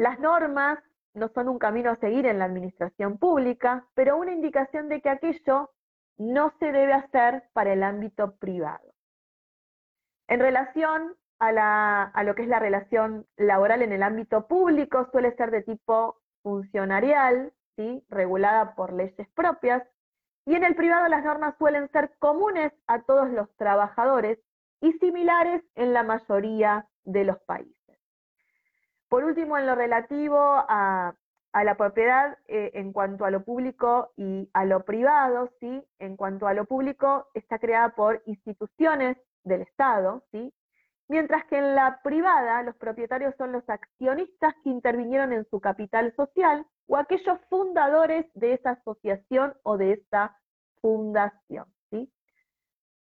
[0.00, 0.78] Las normas
[1.12, 5.10] no son un camino a seguir en la administración pública, pero una indicación de que
[5.10, 5.72] aquello
[6.16, 8.94] no se debe hacer para el ámbito privado.
[10.26, 15.50] En relación a, lo que es la relación laboral en el ámbito público, suele ser
[15.50, 18.02] de tipo funcionarial, ¿sí?
[18.08, 19.86] regulada por leyes propias,
[20.46, 24.38] y en el privado las normas suelen ser comunes a todos los trabajadores
[24.80, 27.79] y similares en la mayoría de los países.
[29.10, 31.14] Por último, en lo relativo a,
[31.52, 35.84] la propiedad eh, en cuanto a lo público y a lo privado, ¿sí?
[35.98, 40.54] En cuanto a lo público, está creada por instituciones del Estado, ¿sí?
[41.08, 46.14] mientras que en la privada los propietarios son los accionistas que intervinieron en su capital
[46.14, 50.38] social o aquellos fundadores de esa asociación o de esa
[50.80, 51.66] fundación.
[51.90, 52.12] ¿sí?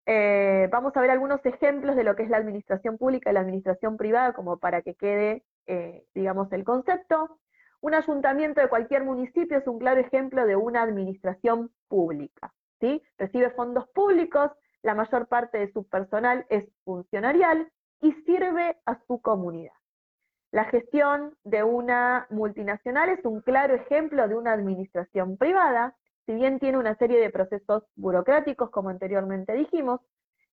[0.05, 3.41] Eh, vamos a ver algunos ejemplos de lo que es la administración pública y la
[3.41, 7.39] administración privada, como para que quede, eh, digamos, el concepto.
[7.81, 12.53] Un ayuntamiento de cualquier municipio es un claro ejemplo de una administración pública.
[12.81, 13.03] ¿sí?
[13.19, 14.51] Recibe fondos públicos,
[14.83, 19.73] la mayor parte de su personal es funcionarial y sirve a su comunidad.
[20.51, 25.97] La gestión de una multinacional es un claro ejemplo de una administración privada,
[26.27, 30.01] si bien tiene una serie de procesos burocráticos, como anteriormente dijimos,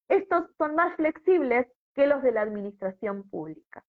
[0.10, 3.84] estos son más flexibles que los de la administración pública.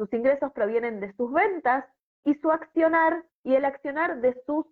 [0.00, 1.84] Sus ingresos provienen de sus ventas
[2.24, 4.64] y su accionar y el accionar de sus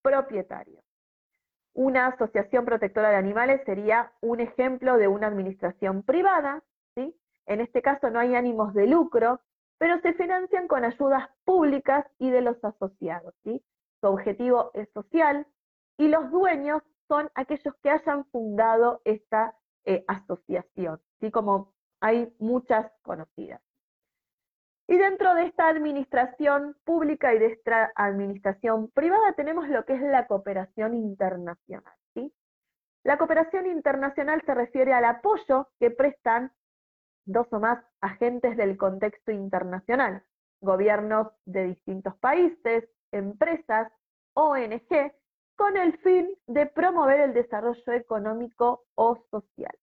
[0.00, 0.84] propietarios.
[1.72, 6.62] Una asociación protectora de animales sería un ejemplo de una administración privada,
[6.94, 7.16] ¿sí?
[7.46, 9.40] En este caso no hay ánimos de lucro,
[9.78, 13.60] pero se financian con ayudas públicas y de los asociados, ¿sí?
[14.00, 15.48] Su objetivo es social
[15.98, 21.32] y los dueños son aquellos que hayan fundado esta eh, asociación, ¿sí?
[21.32, 23.63] Como hay muchas conocidas.
[24.86, 30.02] Y dentro de esta administración pública y de esta administración privada tenemos lo que es
[30.02, 31.94] la cooperación internacional.
[33.04, 36.52] La cooperación internacional se refiere al apoyo que prestan
[37.26, 40.22] dos o más agentes del contexto internacional,
[40.60, 43.92] gobiernos de distintos países, empresas,
[44.32, 45.12] ONG,
[45.54, 49.76] con el fin de promover el desarrollo económico o social.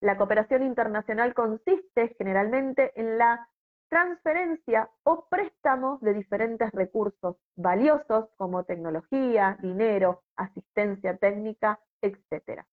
[0.00, 3.46] La cooperación internacional consiste generalmente en la
[3.88, 12.64] transferencia o préstamos de diferentes recursos valiosos como tecnología, dinero, asistencia técnica, etc.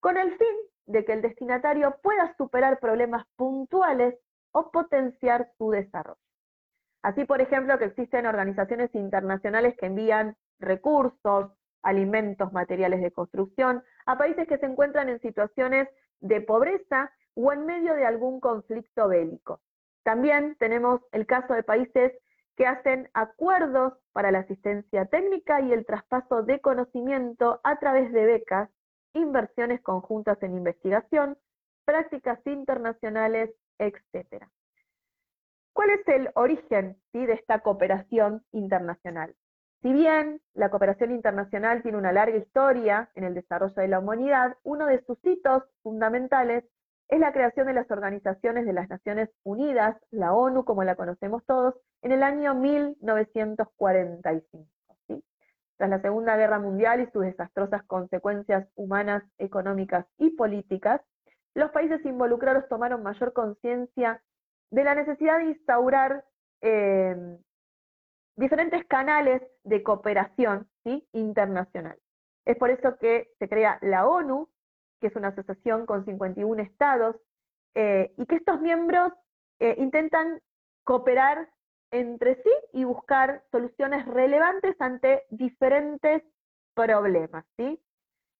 [0.00, 0.56] Con el fin
[0.86, 4.14] de que el destinatario pueda superar problemas puntuales
[4.52, 6.20] o potenciar su desarrollo.
[7.02, 14.18] Así, por ejemplo, que existen organizaciones internacionales que envían recursos, alimentos, materiales de construcción a
[14.18, 15.88] países que se encuentran en situaciones
[16.20, 19.60] de pobreza o en medio de algún conflicto bélico.
[20.06, 22.12] También tenemos el caso de países
[22.56, 28.24] que hacen acuerdos para la asistencia técnica y el traspaso de conocimiento a través de
[28.24, 28.70] becas,
[29.14, 31.36] inversiones conjuntas en investigación,
[31.84, 34.46] prácticas internacionales, etc.
[35.72, 39.34] ¿Cuál es el origen de esta cooperación internacional?
[39.82, 44.56] Si bien la cooperación internacional tiene una larga historia en el desarrollo de la humanidad,
[44.62, 46.62] uno de sus hitos fundamentales
[47.08, 51.44] es la creación de las organizaciones de las Naciones Unidas, la ONU como la conocemos
[51.46, 54.68] todos, en el año 1945.
[55.76, 61.00] Tras la Segunda Guerra Mundial y sus desastrosas consecuencias humanas, económicas y políticas,
[61.54, 64.22] los países involucrados tomaron mayor conciencia
[64.70, 66.24] de la necesidad de instaurar
[66.62, 67.38] eh,
[68.36, 70.68] diferentes canales de cooperación
[71.12, 71.98] internacional.
[72.44, 74.48] Es por eso que se crea la ONU,
[75.00, 77.16] que es una asociación con 51 estados,
[77.74, 79.12] eh, y que estos miembros
[79.60, 80.40] eh, intentan
[80.84, 81.50] cooperar
[81.90, 86.22] entre sí y buscar soluciones relevantes ante diferentes
[86.74, 87.44] problemas.
[87.56, 87.78] ¿sí?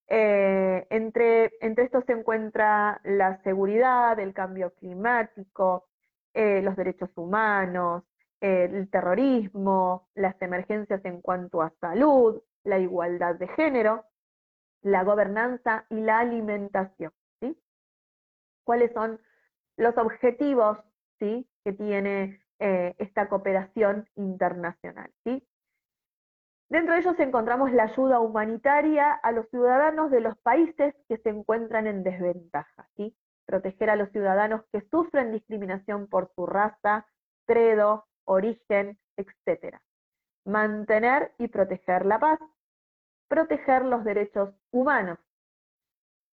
[0.07, 5.85] Eh, entre, entre estos se encuentra la seguridad, el cambio climático,
[6.33, 8.03] los derechos humanos,
[8.41, 14.05] el terrorismo, las emergencias en cuanto a salud, la igualdad de género,
[14.81, 17.11] la gobernanza y la alimentación.
[17.39, 17.57] ¿sí?
[18.63, 19.19] ¿Cuáles son
[19.77, 20.79] los objetivos
[21.19, 21.47] ¿sí?
[21.63, 25.11] que tiene eh, esta cooperación internacional?
[25.23, 25.45] ¿sí?
[26.69, 31.29] Dentro de ellos encontramos la ayuda humanitaria a los ciudadanos de los países que se
[31.29, 33.15] encuentran en desventaja, ¿sí?
[33.45, 37.07] proteger a los ciudadanos que sufren discriminación por su raza,
[37.45, 39.77] credo, origen, etc.
[40.45, 42.39] Mantener y proteger la paz,
[43.27, 45.19] proteger los derechos humanos,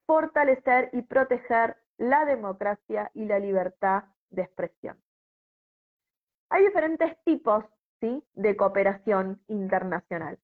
[0.06, 5.00] fortalecer y proteger la democracia y la libertad de expresión.
[6.50, 7.64] Hay diferentes tipos
[8.00, 8.22] ¿sí?
[8.34, 10.38] de cooperación internacional.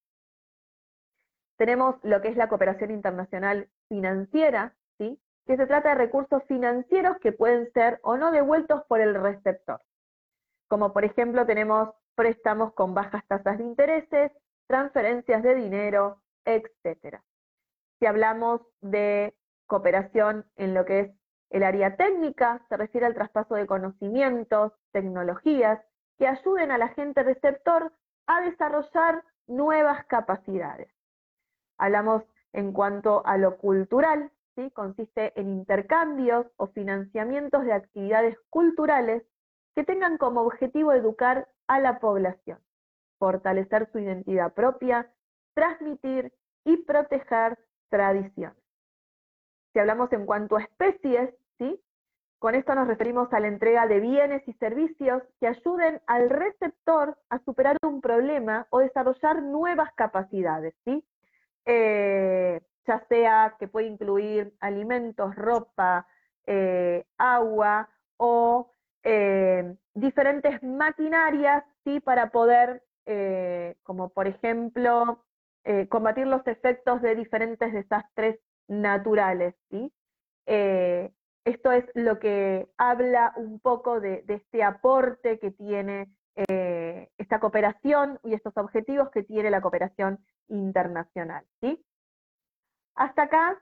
[1.56, 5.20] Tenemos lo que es la cooperación internacional financiera, ¿sí?
[5.46, 9.80] que se trata de recursos financieros que pueden ser o no devueltos por el receptor
[10.68, 14.32] como por ejemplo tenemos préstamos con bajas tasas de intereses,
[14.66, 16.20] transferencias de dinero,
[16.54, 17.20] etc.
[17.98, 19.34] Si hablamos de
[19.66, 21.10] cooperación en lo que es
[21.50, 25.80] el área técnica, se refiere al traspaso de conocimientos, tecnologías,
[26.18, 27.92] que ayuden al agente receptor
[28.26, 30.92] a desarrollar nuevas capacidades.
[31.78, 32.22] Hablamos
[32.52, 34.70] en cuanto a lo cultural, ¿sí?
[34.72, 39.22] consiste en intercambios o financiamientos de actividades culturales
[39.74, 42.58] que tengan como objetivo educar a la población,
[43.18, 45.10] fortalecer su identidad propia,
[45.54, 46.32] transmitir
[46.64, 48.62] y proteger tradiciones.
[49.72, 51.80] Si hablamos en cuanto a especies, ¿sí?
[52.38, 57.18] Con esto nos referimos a la entrega de bienes y servicios que ayuden al receptor
[57.30, 61.04] a superar un problema o desarrollar nuevas capacidades, ¿sí?
[61.70, 66.06] Eh, ya sea que puede incluir alimentos, ropa,
[66.46, 72.00] eh, agua o eh, diferentes maquinarias ¿sí?
[72.00, 72.82] para poder,
[73.82, 75.24] como por ejemplo,
[75.64, 78.38] eh, combatir los efectos de diferentes desastres
[78.68, 79.54] naturales.
[79.70, 79.92] ¿sí?
[81.44, 86.10] esto es lo que habla un poco de, este aporte que tiene
[87.18, 91.44] esta cooperación y estos objetivos que tiene la cooperación internacional.
[91.60, 91.84] ¿sí?
[92.94, 93.60] Hasta acá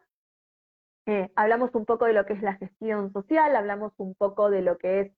[1.34, 4.78] hablamos un poco de lo que es la gestión social, hablamos un poco de lo
[4.78, 5.12] que es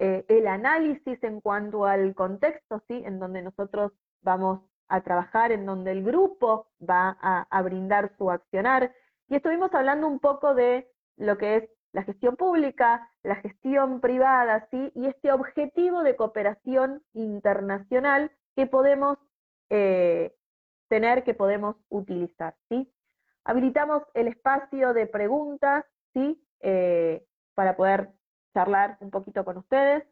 [0.00, 3.02] eh, el análisis en cuanto al contexto, ¿sí?
[3.04, 8.92] En donde nosotros vamos a trabajar, en donde el grupo va a, brindar su accionar.
[9.28, 14.68] Y estuvimos hablando un poco de lo que es la gestión pública, la gestión privada,
[14.70, 14.92] ¿sí?
[14.94, 19.16] Y este objetivo de cooperación internacional que podemos
[19.70, 20.34] eh,
[20.88, 22.92] tener, que podemos utilizar, ¿sí?
[23.44, 26.44] Habilitamos el espacio de preguntas, ¿sí?
[26.60, 27.24] Eh,
[27.54, 28.10] para poder
[28.54, 30.04] charlar un poquito con ustedes.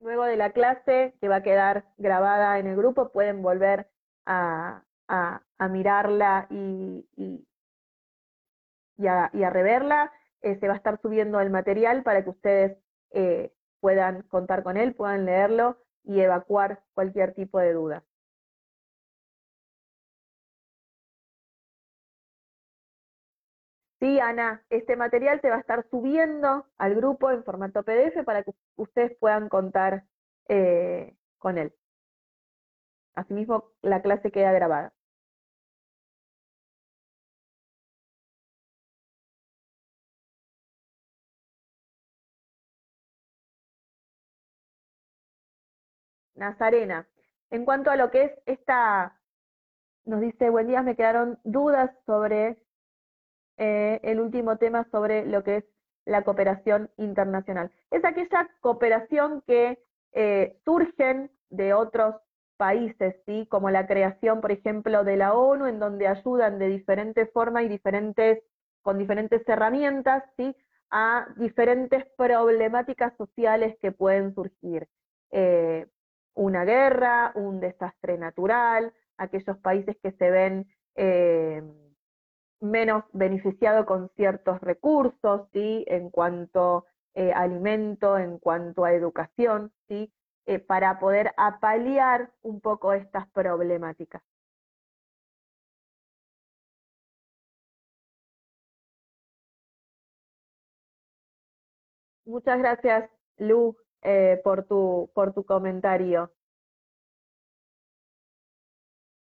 [0.00, 3.90] Luego de la clase, que va a quedar grabada en el grupo, pueden volver
[4.26, 4.82] a,
[5.70, 7.04] mirarla y,
[9.06, 12.78] a, reverla, se va a estar subiendo el material para que ustedes
[13.10, 18.04] eh, puedan contar con él, puedan leerlo y evacuar cualquier tipo de duda.
[24.00, 28.44] Sí, Ana, este material se va a estar subiendo al grupo en formato PDF para
[28.44, 30.04] que ustedes puedan contar
[30.48, 31.74] eh, con él.
[33.14, 34.94] Asimismo, la clase queda grabada.
[46.36, 47.06] Nazarena.
[47.50, 49.20] En cuanto a lo que es esta,
[50.04, 52.58] nos dice, buen día, me quedaron dudas sobre
[53.58, 55.64] eh, el último tema sobre lo que es
[56.06, 57.70] la cooperación internacional.
[57.90, 59.78] Es aquella cooperación que
[60.12, 62.14] eh, surgen de otros
[62.56, 63.46] países, ¿sí?
[63.50, 67.68] como la creación, por ejemplo, de la ONU, en donde ayudan de diferentes formas y
[67.68, 68.42] diferentes,
[68.82, 70.56] con diferentes herramientas ¿sí?
[70.90, 74.88] a diferentes problemáticas sociales que pueden surgir.
[75.30, 75.86] Eh,
[76.34, 80.66] una guerra, un desastre natural, aquellos países que se ven
[82.60, 85.84] menos beneficiado con ciertos recursos, ¿sí?
[85.88, 90.12] En cuanto eh, a alimento, en cuanto a educación, ¿sí?
[90.46, 94.22] Eh, para poder apalear un poco estas problemáticas.
[102.24, 106.30] Muchas gracias, Lu, eh, por, tu, por tu comentario.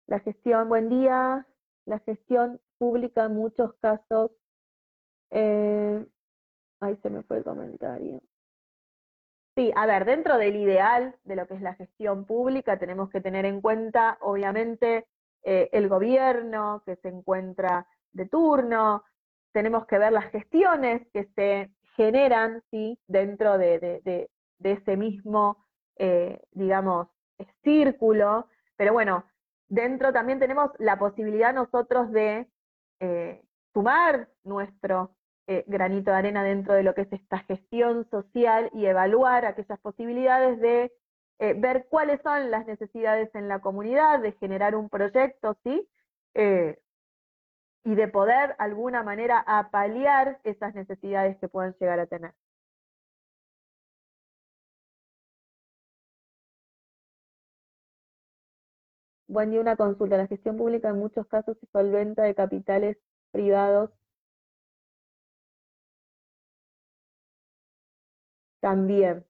[0.07, 1.47] La gestión, buen día.
[1.87, 4.31] La gestión pública en muchos casos,
[5.31, 6.05] eh,
[6.81, 8.23] ahí se me fue el comentario.
[9.55, 13.21] Sí, a ver, dentro del ideal de lo que es la gestión pública tenemos que
[13.21, 15.07] tener en cuenta, obviamente,
[15.43, 19.05] eh, el gobierno que se encuentra de turno,
[19.53, 22.99] tenemos que ver las gestiones que se generan ¿sí?
[23.07, 24.31] dentro de,
[24.63, 25.59] ese mismo,
[25.97, 27.09] eh, digamos,
[27.63, 29.25] círculo, pero bueno,
[29.69, 32.50] dentro también tenemos la posibilidad nosotros de
[33.01, 33.43] eh,
[33.73, 38.87] sumar nuestro eh, granito de arena dentro de lo que es esta gestión social y
[38.87, 40.93] evaluar aquellas posibilidades de
[41.39, 45.89] eh, ver cuáles son las necesidades en la comunidad, de generar un proyecto, ¿sí?
[47.83, 52.35] y de poder, de alguna manera, apalear esas necesidades que puedan llegar a tener.
[59.31, 60.17] Buen día, una consulta.
[60.19, 62.99] La gestión pública en muchos casos se solventa de capitales
[63.31, 63.91] privados.
[68.61, 69.27] También.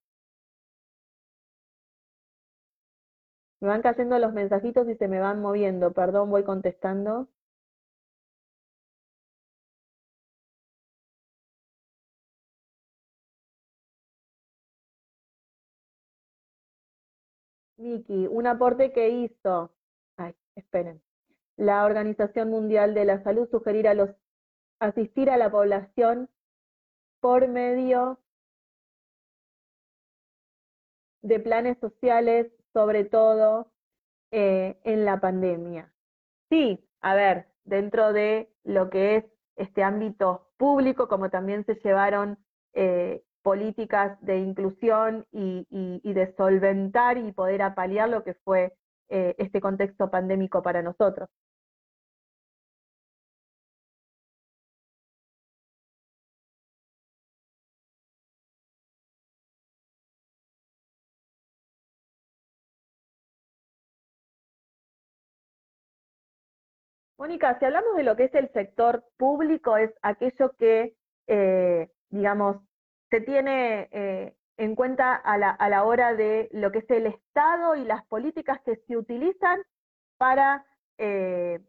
[3.62, 5.92] Me van cayendo los mensajitos y se me van moviendo.
[5.94, 7.28] Perdón, voy contestando.
[17.78, 19.72] Miki, un aporte que hizo
[20.16, 21.02] Ay, esperen.
[21.56, 24.10] La Organización Mundial de la Salud sugerir a los
[24.80, 26.28] asistir a la población
[27.20, 28.18] por medio
[31.22, 33.70] de planes sociales, sobre todo
[34.30, 35.92] eh, en la pandemia.
[36.48, 39.24] Sí, a ver, dentro de lo que es
[39.56, 42.38] este ámbito público, como también se llevaron
[42.72, 48.74] eh, políticas de inclusión y, y, de solventar y poder apalear lo que fue
[49.10, 51.28] eh, este contexto pandémico para nosotros.
[67.20, 70.94] Mónica, si hablamos de lo que es el sector público, es aquello que,
[71.26, 72.56] eh, digamos,
[73.10, 77.84] se tiene eh, en cuenta a la, hora de lo que es el Estado y
[77.84, 79.60] las políticas que se utilizan
[80.18, 80.66] para
[80.98, 81.60] eh,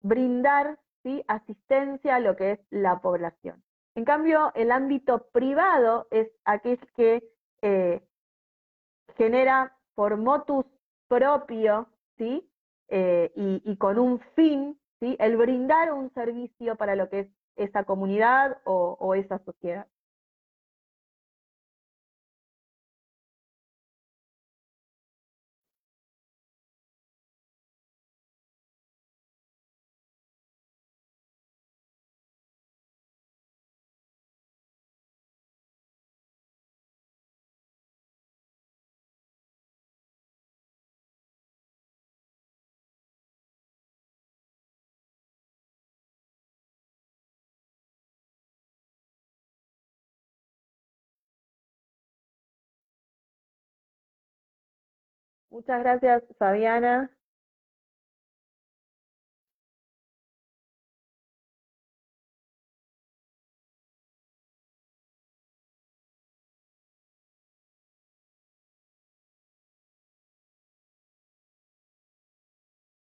[0.00, 1.24] brindar ¿sí?
[1.26, 3.62] asistencia a lo que es la población.
[3.96, 7.24] En cambio, el ámbito privado es aquel que
[7.62, 8.00] eh,
[9.16, 10.64] genera por motus
[11.08, 12.48] propio ¿sí?
[12.88, 15.16] Eh, y, con un fin ¿sí?
[15.18, 19.86] el brindar un servicio para lo que es esa comunidad o esa sociedad.
[55.50, 57.08] Muchas gracias, Fabiana.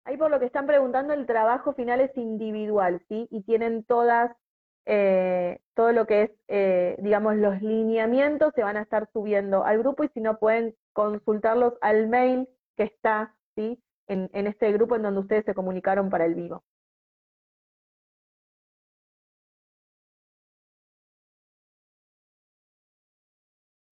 [0.06, 3.28] Ahí por lo que están preguntando, el trabajo final es individual, ¿sí?
[3.32, 4.32] Y tienen todas,
[4.86, 9.80] eh, todo lo que es, eh, digamos, los lineamientos se van a estar subiendo al
[9.80, 13.82] grupo y si no pueden consultarlos al mail que está, ¿sí?
[14.08, 16.64] En, en este grupo en donde ustedes se comunicaron para el vivo.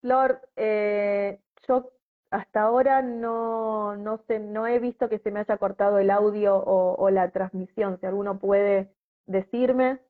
[0.03, 1.91] Flor, eh, yo
[2.31, 6.57] hasta ahora no, no, sé, no he visto que se me haya cortado el audio
[6.57, 7.99] o, o la transmisión.
[8.01, 8.95] Si alguno puede
[9.27, 10.01] decirme.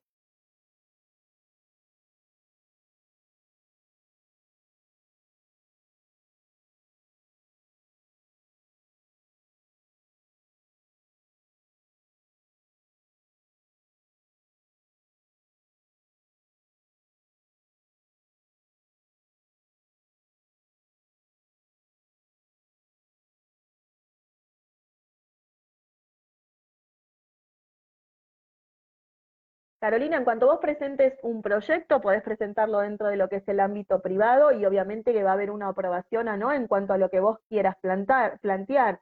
[29.80, 33.60] Carolina, en cuanto vos presentes un proyecto, podés presentarlo dentro de lo que es el
[33.60, 36.98] ámbito privado y obviamente que va a haber una aprobación o no en cuanto a
[36.98, 39.00] lo que vos quieras plantar, plantear.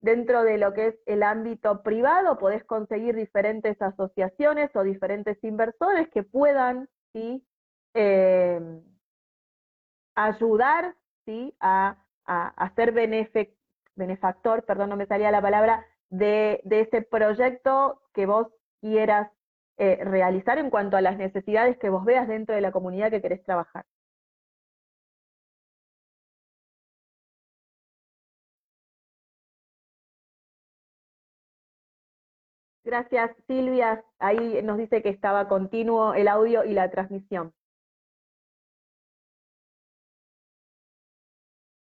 [0.00, 6.08] Dentro de lo que es el ámbito privado, podés conseguir diferentes asociaciones o diferentes inversores
[6.10, 6.88] que puedan.
[7.94, 8.82] Em,
[10.14, 10.94] ayudar
[11.26, 11.54] ¿sí?
[11.60, 12.92] a, a, ser
[13.96, 18.48] benefactor, perdón, no me salía la palabra, de ese proyecto que vos
[18.80, 19.30] quieras
[19.78, 23.22] eh, realizar en cuanto a las necesidades que vos veas dentro de la comunidad que
[23.22, 23.84] querés trabajar.
[32.84, 34.04] Gracias, Silvia.
[34.20, 37.52] Ahí nos dice que estaba continuo el audio y la transmisión.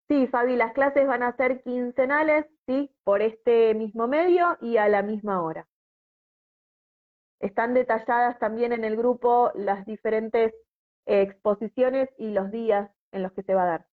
[0.08, 4.88] Sí, Fabi, las clases van a ser quincenales, sí, por este mismo medio y a
[4.88, 5.66] la misma hora.
[7.42, 10.54] Están detalladas también en el grupo las diferentes
[11.06, 13.86] eh, exposiciones y los días en los que se va a dar.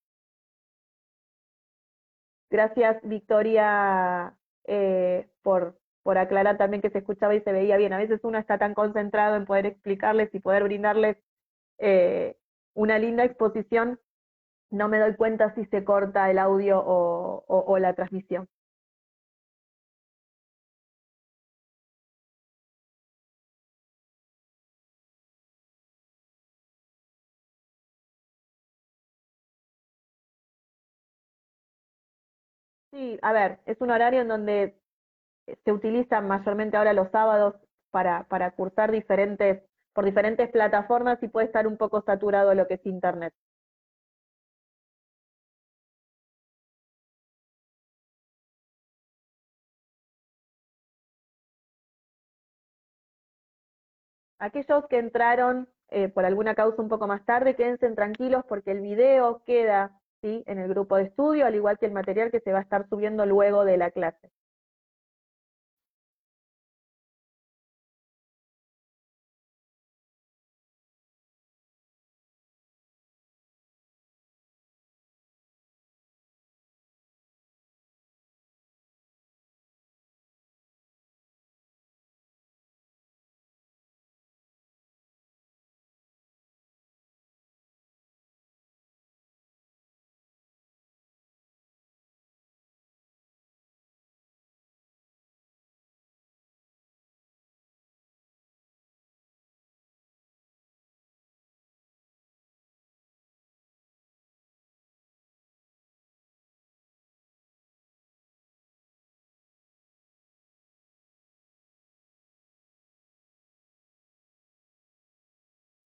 [2.52, 4.36] Gracias, Victoria,
[4.66, 7.92] eh, por, por aclarar también que se escuchaba y se veía bien.
[7.92, 11.18] A veces uno está tan concentrado en poder explicarles y poder brindarles
[11.80, 12.38] eh,
[12.76, 14.00] una linda exposición,
[14.70, 18.48] no me doy cuenta si se corta el audio o la transmisión.
[33.00, 34.76] Sí, a ver, es un horario en donde
[35.66, 37.56] se utilizan mayormente ahora los sábados
[37.92, 38.26] para,
[38.58, 43.34] cursar diferentes, por diferentes plataformas y puede estar un poco saturado lo que es Internet.
[54.40, 58.82] Aquellos que entraron eh, por alguna causa un poco más tarde, quédense tranquilos porque el
[58.82, 60.44] video queda ¿sí?
[60.48, 62.88] en el grupo de estudio, al igual que el material que se va a estar
[62.90, 64.32] subiendo luego de la clase.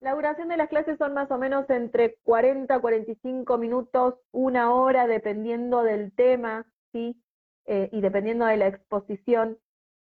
[0.03, 4.73] La duración de las clases son más o menos entre 40 a 45 minutos, una
[4.73, 6.65] hora, dependiendo del tema.
[6.93, 9.57] Eh, y dependiendo de la exposición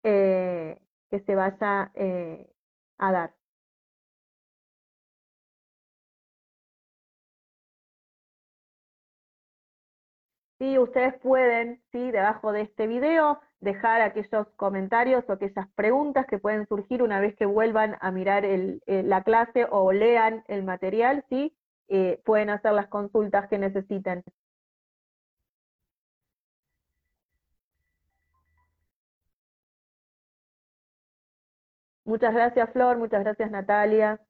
[0.02, 0.80] eh,
[1.10, 2.50] que se vaya eh,
[2.98, 3.34] a dar.
[10.58, 12.10] Sí, ustedes pueden, ¿sí?
[12.10, 17.34] debajo de este video, dejar aquellos comentarios o aquellas preguntas que pueden surgir una vez
[17.36, 21.56] que vuelvan a mirar el, eh, la clase o lean el material, ¿sí?
[21.88, 24.24] Eh, pueden hacer las consultas que necesiten.
[32.04, 34.20] Muchas gracias Flor, muchas gracias Natalia.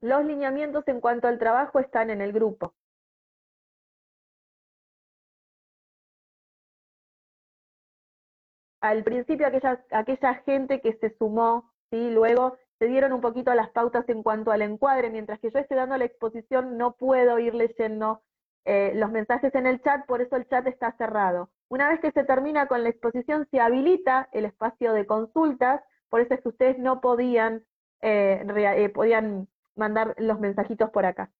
[0.00, 2.74] Los lineamientos en cuanto al trabajo están en el grupo.
[8.80, 12.10] Al principio aquella, aquella gente que se sumó, ¿sí?
[12.10, 15.74] luego se dieron un poquito las pautas en cuanto al encuadre, mientras que yo esté
[15.74, 18.22] dando la exposición no puedo ir leyendo
[18.64, 21.50] eh, los mensajes en el chat, por eso el chat está cerrado.
[21.68, 26.20] Una vez que se termina con la exposición, se habilita el espacio de consultas, por
[26.20, 27.64] eso es que ustedes no podían,
[28.00, 29.48] eh, eh, podían
[29.78, 31.32] mandar los mensajitos por acá.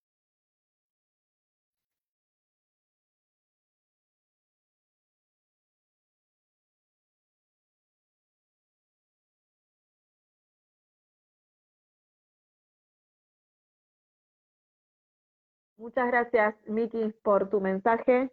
[15.79, 18.31] Muchas gracias, Miki, por tu mensaje.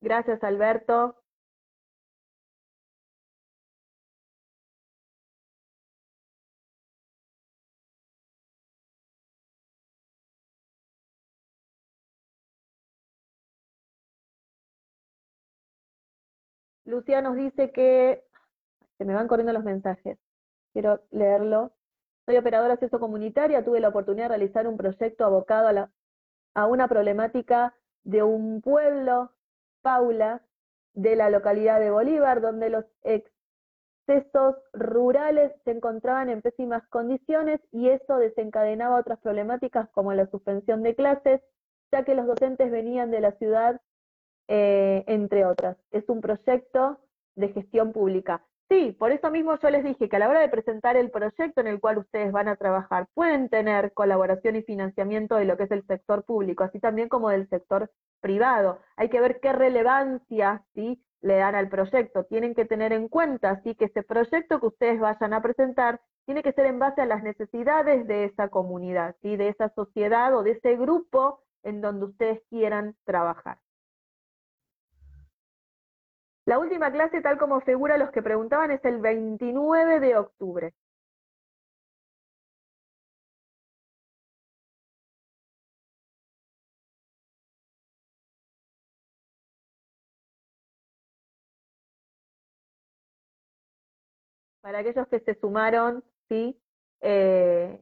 [0.00, 1.23] Gracias, Alberto.
[16.84, 18.24] Lucía nos dice que
[18.98, 20.18] se me van corriendo los mensajes
[20.74, 21.72] quiero leerlo.
[22.26, 25.90] Soy operadora acceso comunitaria, tuve la oportunidad de realizar un proyecto abocado a,
[26.54, 29.30] a una problemática de un pueblo,
[29.82, 30.42] Paula,
[30.92, 37.88] de la localidad de Bolívar, donde los excesos rurales se encontraban en pésimas condiciones y
[37.88, 41.40] eso desencadenaba otras problemáticas como la suspensión de clases,
[41.92, 43.80] ya que los docentes venían de la ciudad,
[44.48, 45.76] eh, entre otras.
[45.90, 46.98] Es un proyecto
[47.36, 48.42] de gestión pública.
[48.70, 51.60] Sí, por eso mismo yo les dije que a la hora de presentar el proyecto
[51.60, 55.64] en el cual ustedes van a trabajar, pueden tener colaboración y financiamiento de lo que
[55.64, 57.90] es el sector público, así también como del sector
[58.20, 58.80] privado.
[58.96, 61.02] Hay que ver qué relevancia ¿sí?
[61.20, 62.24] le dan al proyecto.
[62.24, 63.74] Tienen que tener en cuenta ¿sí?
[63.74, 67.22] que ese proyecto que ustedes vayan a presentar tiene que ser en base a las
[67.22, 69.36] necesidades de esa comunidad, ¿sí?
[69.36, 73.58] de esa sociedad o de ese grupo en donde ustedes quieran trabajar.
[76.46, 80.72] La última clase, tal como figura los que preguntaban, es el 29 de octubre.
[94.60, 96.58] Para aquellos que se sumaron, ¿sí?
[97.02, 97.78] Eh,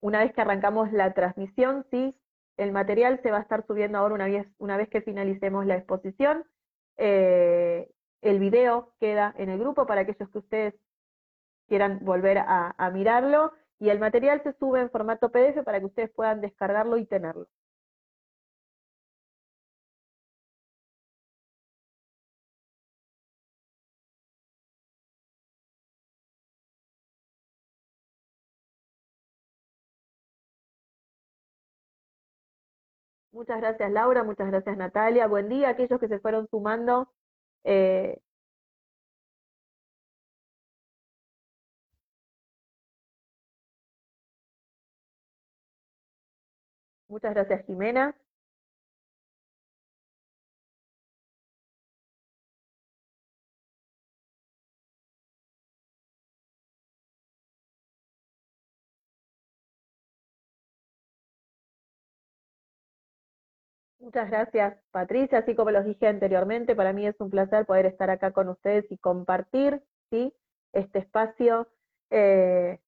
[0.00, 2.14] una vez que arrancamos la transmisión, ¿sí?
[2.56, 5.74] El material se va a estar subiendo ahora una vez, una vez que finalicemos la
[5.76, 6.44] exposición.
[6.96, 7.90] Eh,
[8.22, 10.74] el video queda en el grupo para aquellos que ustedes
[11.68, 15.86] quieran volver a, a mirarlo y el material se sube en formato PDF para que
[15.86, 17.48] ustedes puedan descargarlo y tenerlo.
[33.34, 35.26] Muchas gracias Laura, muchas gracias Natalia.
[35.26, 37.12] Buen día a aquellos que se fueron sumando.
[37.64, 38.18] Eh,
[47.08, 48.14] muchas gracias Jimena.
[64.04, 65.38] Muchas gracias, Patricia.
[65.38, 68.84] Así como los dije anteriormente, para mí es un placer poder estar acá con ustedes
[68.90, 70.34] y compartir ¿sí?
[70.74, 71.68] este espacio
[72.10, 72.80] eh,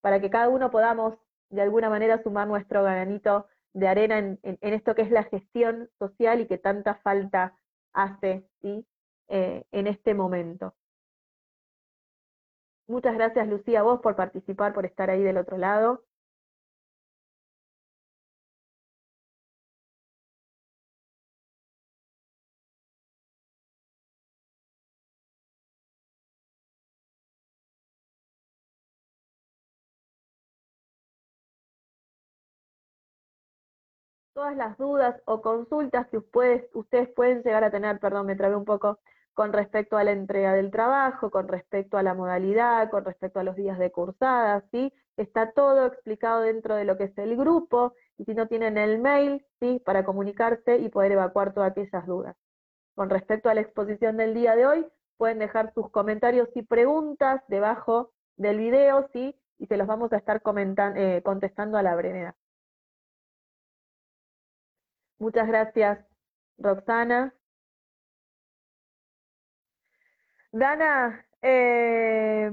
[0.00, 1.18] para que cada uno podamos
[1.50, 6.40] de alguna manera sumar nuestro granito de arena en, esto que es la gestión social
[6.40, 7.54] y que tanta falta
[7.92, 8.86] hace ¿sí?
[9.28, 10.74] Eh, en este momento.
[12.86, 16.04] Muchas gracias, Lucía, a vos por participar, por estar ahí del otro lado.
[34.38, 38.64] Todas las dudas o consultas que ustedes, pueden llegar a tener, perdón, me trabé un
[38.64, 39.00] poco,
[39.34, 43.42] con respecto a la entrega del trabajo, con respecto a la modalidad, con respecto a
[43.42, 44.92] los días de cursada, ¿sí?
[45.16, 49.00] Está todo explicado dentro de lo que es el grupo, y si no tienen el
[49.00, 49.82] mail, ¿sí?
[49.84, 52.36] Para comunicarse y poder evacuar todas aquellas dudas.
[52.94, 54.86] Con respecto a la exposición del día de hoy,
[55.16, 59.34] pueden dejar sus comentarios y preguntas debajo del video, ¿sí?
[59.58, 60.40] y se los vamos a estar
[60.94, 62.36] eh, contestando a la brevedad.
[65.18, 65.98] Muchas gracias,
[66.58, 67.34] Roxana.
[70.52, 72.50] Dana, eh,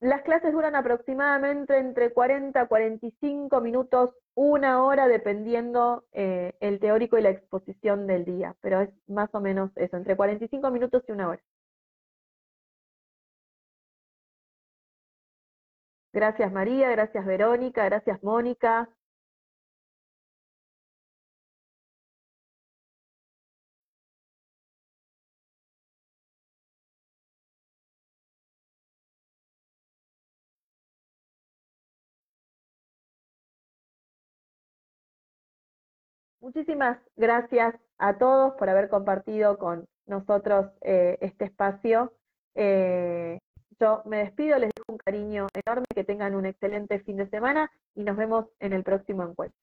[0.00, 7.18] las clases duran aproximadamente entre 40 a 45 minutos, una hora, dependiendo eh, el teórico
[7.18, 11.12] y la exposición del día, pero es más o menos eso, entre 45 minutos y
[11.12, 11.42] una hora.
[16.12, 18.88] Gracias María, gracias Verónica, gracias Mónica.
[36.40, 42.14] Muchísimas gracias a todos por haber compartido con nosotros eh, este espacio.
[42.54, 43.38] Eh,
[43.78, 47.70] yo me despido, les dejo un cariño enorme, que tengan un excelente fin de semana
[47.94, 49.58] y nos vemos en el próximo encuentro.